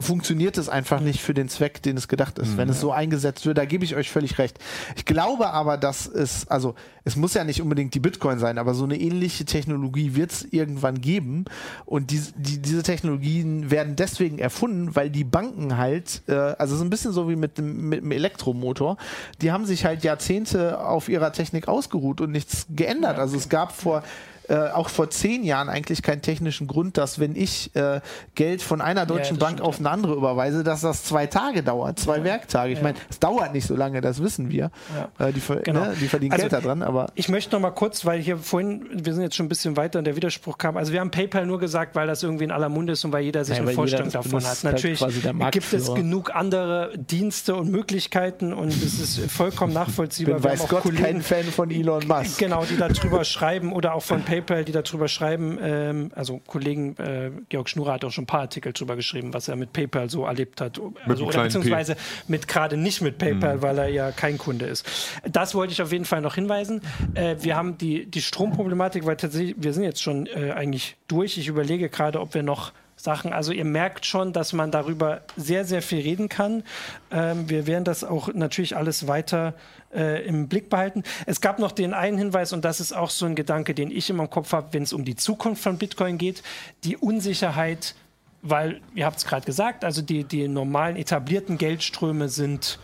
[0.00, 2.56] funktioniert es einfach nicht für den Zweck, den es gedacht ist, mhm.
[2.56, 3.58] wenn es so eingesetzt wird.
[3.58, 4.58] Da gebe ich euch völlig recht.
[4.96, 6.74] Ich glaube aber, dass es, also
[7.04, 10.44] es muss ja nicht unbedingt die Bitcoin sein, aber so eine ähnliche Technologie wird es
[10.50, 11.44] irgendwann geben.
[11.84, 16.84] Und die, die, diese Technologien werden deswegen erfunden, weil die Banken halt, äh, also so
[16.84, 18.96] ein bisschen so wie mit dem, mit dem Elektromotor,
[19.42, 23.18] die haben sich halt Jahrzehnte auf ihrer Technik ausgeruht und nichts geändert.
[23.18, 24.02] Also es gab vor
[24.50, 28.00] äh, auch vor zehn Jahren eigentlich keinen technischen Grund, dass wenn ich äh,
[28.34, 31.62] Geld von einer deutschen ja, Bank stimmt, auf eine andere überweise, dass das zwei Tage
[31.62, 32.24] dauert, zwei ja.
[32.24, 32.72] Werktage.
[32.72, 32.82] Ich ja.
[32.82, 34.72] meine, es dauert nicht so lange, das wissen wir.
[35.20, 35.84] Äh, die, genau.
[35.84, 37.12] ne, die, verdienen also, Geld daran, aber.
[37.14, 40.00] Ich möchte noch mal kurz, weil hier vorhin, wir sind jetzt schon ein bisschen weiter
[40.00, 40.76] und der Widerspruch kam.
[40.76, 43.22] Also wir haben PayPal nur gesagt, weil das irgendwie in aller Munde ist und weil
[43.22, 44.64] jeder sich eine Vorstellung davon hat.
[44.64, 50.38] Natürlich halt gibt es genug andere Dienste und Möglichkeiten und es ist vollkommen nachvollziehbar.
[50.38, 52.38] Ich bin weiß Gott Kollegen, kein Fan von Elon Musk.
[52.38, 56.96] Genau, die darüber schreiben oder auch von PayPal PayPal, die darüber schreiben, ähm, also Kollegen,
[56.98, 60.10] äh, Georg Schnurer hat auch schon ein paar Artikel darüber geschrieben, was er mit PayPal
[60.10, 60.80] so erlebt hat.
[61.06, 62.00] Also, oder beziehungsweise P.
[62.28, 63.62] mit gerade nicht mit PayPal, mhm.
[63.62, 64.86] weil er ja kein Kunde ist.
[65.30, 66.80] Das wollte ich auf jeden Fall noch hinweisen.
[67.14, 71.38] Äh, wir haben die, die Stromproblematik, weil tatsächlich, wir sind jetzt schon äh, eigentlich durch.
[71.38, 72.72] Ich überlege gerade, ob wir noch
[73.02, 73.32] Sachen.
[73.32, 76.62] Also ihr merkt schon, dass man darüber sehr, sehr viel reden kann.
[77.10, 79.54] Ähm, wir werden das auch natürlich alles weiter
[79.94, 81.02] äh, im Blick behalten.
[81.26, 84.10] Es gab noch den einen Hinweis, und das ist auch so ein Gedanke, den ich
[84.10, 86.42] immer im Kopf habe, wenn es um die Zukunft von Bitcoin geht,
[86.84, 87.94] die Unsicherheit,
[88.42, 92.78] weil, ihr habt es gerade gesagt, also die, die normalen etablierten Geldströme sind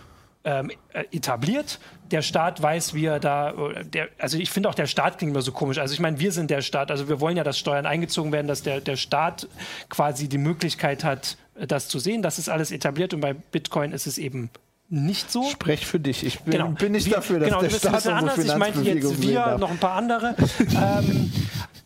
[0.46, 1.80] ähm, äh, etabliert.
[2.12, 5.42] Der Staat weiß, wie er da, der, also ich finde auch der Staat klingt immer
[5.42, 5.78] so komisch.
[5.78, 8.46] Also ich meine, wir sind der Staat, also wir wollen ja, dass Steuern eingezogen werden,
[8.46, 9.48] dass der, der Staat
[9.90, 12.22] quasi die Möglichkeit hat, das zu sehen.
[12.22, 14.50] Das ist alles etabliert und bei Bitcoin ist es eben
[14.88, 15.42] nicht so.
[15.50, 16.24] Sprech für dich.
[16.24, 16.68] Ich bin, genau.
[16.68, 18.38] bin nicht wir, dafür, dass genau, der Staat unsere anders.
[18.38, 20.36] Ich meinte jetzt wir, noch ein paar andere.
[20.80, 21.32] ähm,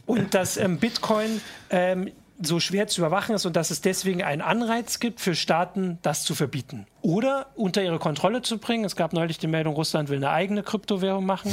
[0.05, 1.41] und dass ähm, Bitcoin
[1.71, 2.11] ähm,
[2.41, 6.25] so schwer zu überwachen ist und dass es deswegen einen Anreiz gibt für Staaten, das
[6.25, 8.85] zu verbieten oder unter ihre Kontrolle zu bringen.
[8.85, 11.51] Es gab neulich die Meldung, Russland will eine eigene Kryptowährung machen.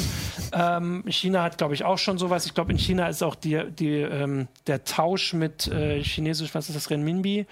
[0.54, 2.46] Ähm, China hat, glaube ich, auch schon sowas.
[2.46, 6.70] Ich glaube, in China ist auch die, die, ähm, der Tausch mit äh, chinesisch, was
[6.70, 7.46] ist das, Renminbi,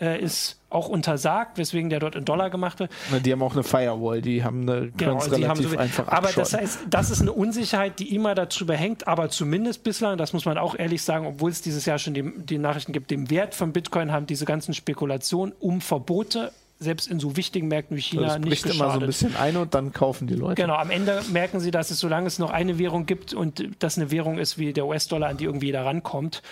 [0.00, 2.90] äh, ist auch untersagt, weswegen der dort in Dollar gemacht wird.
[3.24, 6.54] die haben auch eine Firewall, die haben eine genau, relativ haben so, einfach Aber das
[6.54, 10.58] heißt, das ist eine Unsicherheit, die immer darüber hängt, aber zumindest bislang, das muss man
[10.58, 13.72] auch ehrlich sagen, obwohl es dieses Jahr schon die, die Nachrichten gibt, den Wert von
[13.72, 18.38] Bitcoin haben diese ganzen Spekulationen um Verbote selbst in so wichtigen Märkten wie China das
[18.38, 20.62] nicht bricht immer so ein bisschen ein und dann kaufen die Leute.
[20.62, 23.98] Genau, am Ende merken sie, dass es, solange es noch eine Währung gibt und das
[23.98, 26.42] eine Währung ist wie der US-Dollar, an die irgendwie jeder rankommt,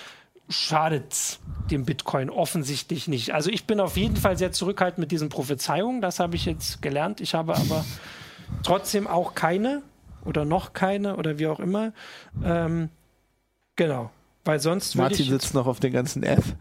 [0.49, 1.39] schadet
[1.71, 3.35] dem Bitcoin offensichtlich nicht.
[3.35, 6.81] Also ich bin auf jeden Fall sehr zurückhaltend mit diesen Prophezeiungen, das habe ich jetzt
[6.81, 7.21] gelernt.
[7.21, 7.85] Ich habe aber
[8.63, 9.83] trotzdem auch keine
[10.25, 11.93] oder noch keine oder wie auch immer.
[12.43, 12.89] Ähm,
[13.77, 14.11] genau.
[14.45, 16.55] Weil sonst Martin ich, sitzt noch auf den ganzen F.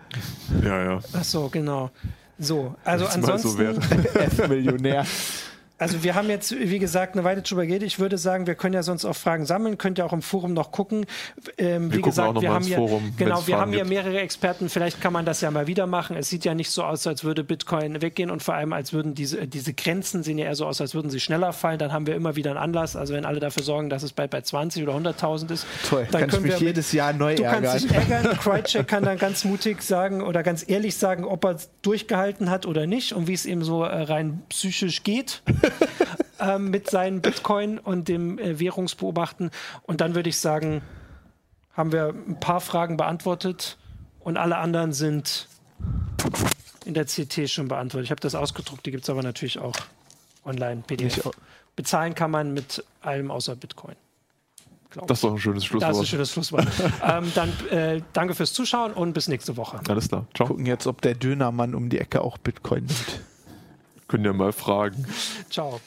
[0.62, 1.00] Ja, ja.
[1.14, 1.90] Ach so, genau.
[2.38, 3.82] So, also mal so ansonsten.
[4.16, 5.06] F-Millionär.
[5.80, 7.88] Also wir haben jetzt, wie gesagt, eine Weile drüber geredet.
[7.88, 9.78] Ich würde sagen, wir können ja sonst auch Fragen sammeln.
[9.78, 11.06] Könnt ihr auch im Forum noch gucken.
[11.58, 14.20] Ähm, Wir wie gucken gesagt, wir haben hier, Forum, genau, wir Fragen haben hier mehrere
[14.20, 14.70] Experten.
[14.70, 16.16] Vielleicht kann man das ja mal wieder machen.
[16.18, 19.14] Es sieht ja nicht so aus, als würde Bitcoin weggehen und vor allem, als würden
[19.14, 21.78] diese, diese Grenzen sehen ja eher so aus, als würden sie schneller fallen.
[21.78, 22.96] Dann haben wir immer wieder einen Anlass.
[22.96, 26.28] Also wenn alle dafür sorgen, dass es bald bei 20 oder 100.000 ist, Toll, dann
[26.28, 27.64] können wir jedes Jahr neu Du ärgern.
[27.64, 28.38] kannst dich ärgern.
[28.40, 32.66] Crycheck kann dann ganz mutig sagen oder ganz ehrlich sagen, ob er es durchgehalten hat
[32.66, 35.44] oder nicht und wie es ihm so äh, rein psychisch geht
[36.40, 39.52] ähm, mit seinen Bitcoin und dem äh, Währungsbeobachten.
[39.84, 40.82] Und dann würde ich sagen,
[41.74, 43.78] haben wir ein paar Fragen beantwortet
[44.20, 45.48] und alle anderen sind
[46.86, 48.06] in der CT schon beantwortet.
[48.06, 49.76] Ich habe das ausgedruckt, die gibt es aber natürlich auch
[50.44, 51.26] online, PDF.
[51.26, 51.34] Auch.
[51.76, 53.96] Bezahlen kann man mit allem außer Bitcoin.
[55.06, 56.08] Das ist doch ein schönes das ist ein Schlusswort.
[56.08, 56.68] schönes Schlusswort.
[57.04, 59.80] ähm, dann äh, danke fürs Zuschauen und bis nächste Woche.
[59.88, 60.26] Alles klar.
[60.34, 60.48] Ciao.
[60.48, 63.22] Gucken jetzt, ob der Dönermann um die Ecke auch Bitcoin nimmt.
[64.08, 65.06] Könnt ihr mal fragen.
[65.50, 65.82] Ciao.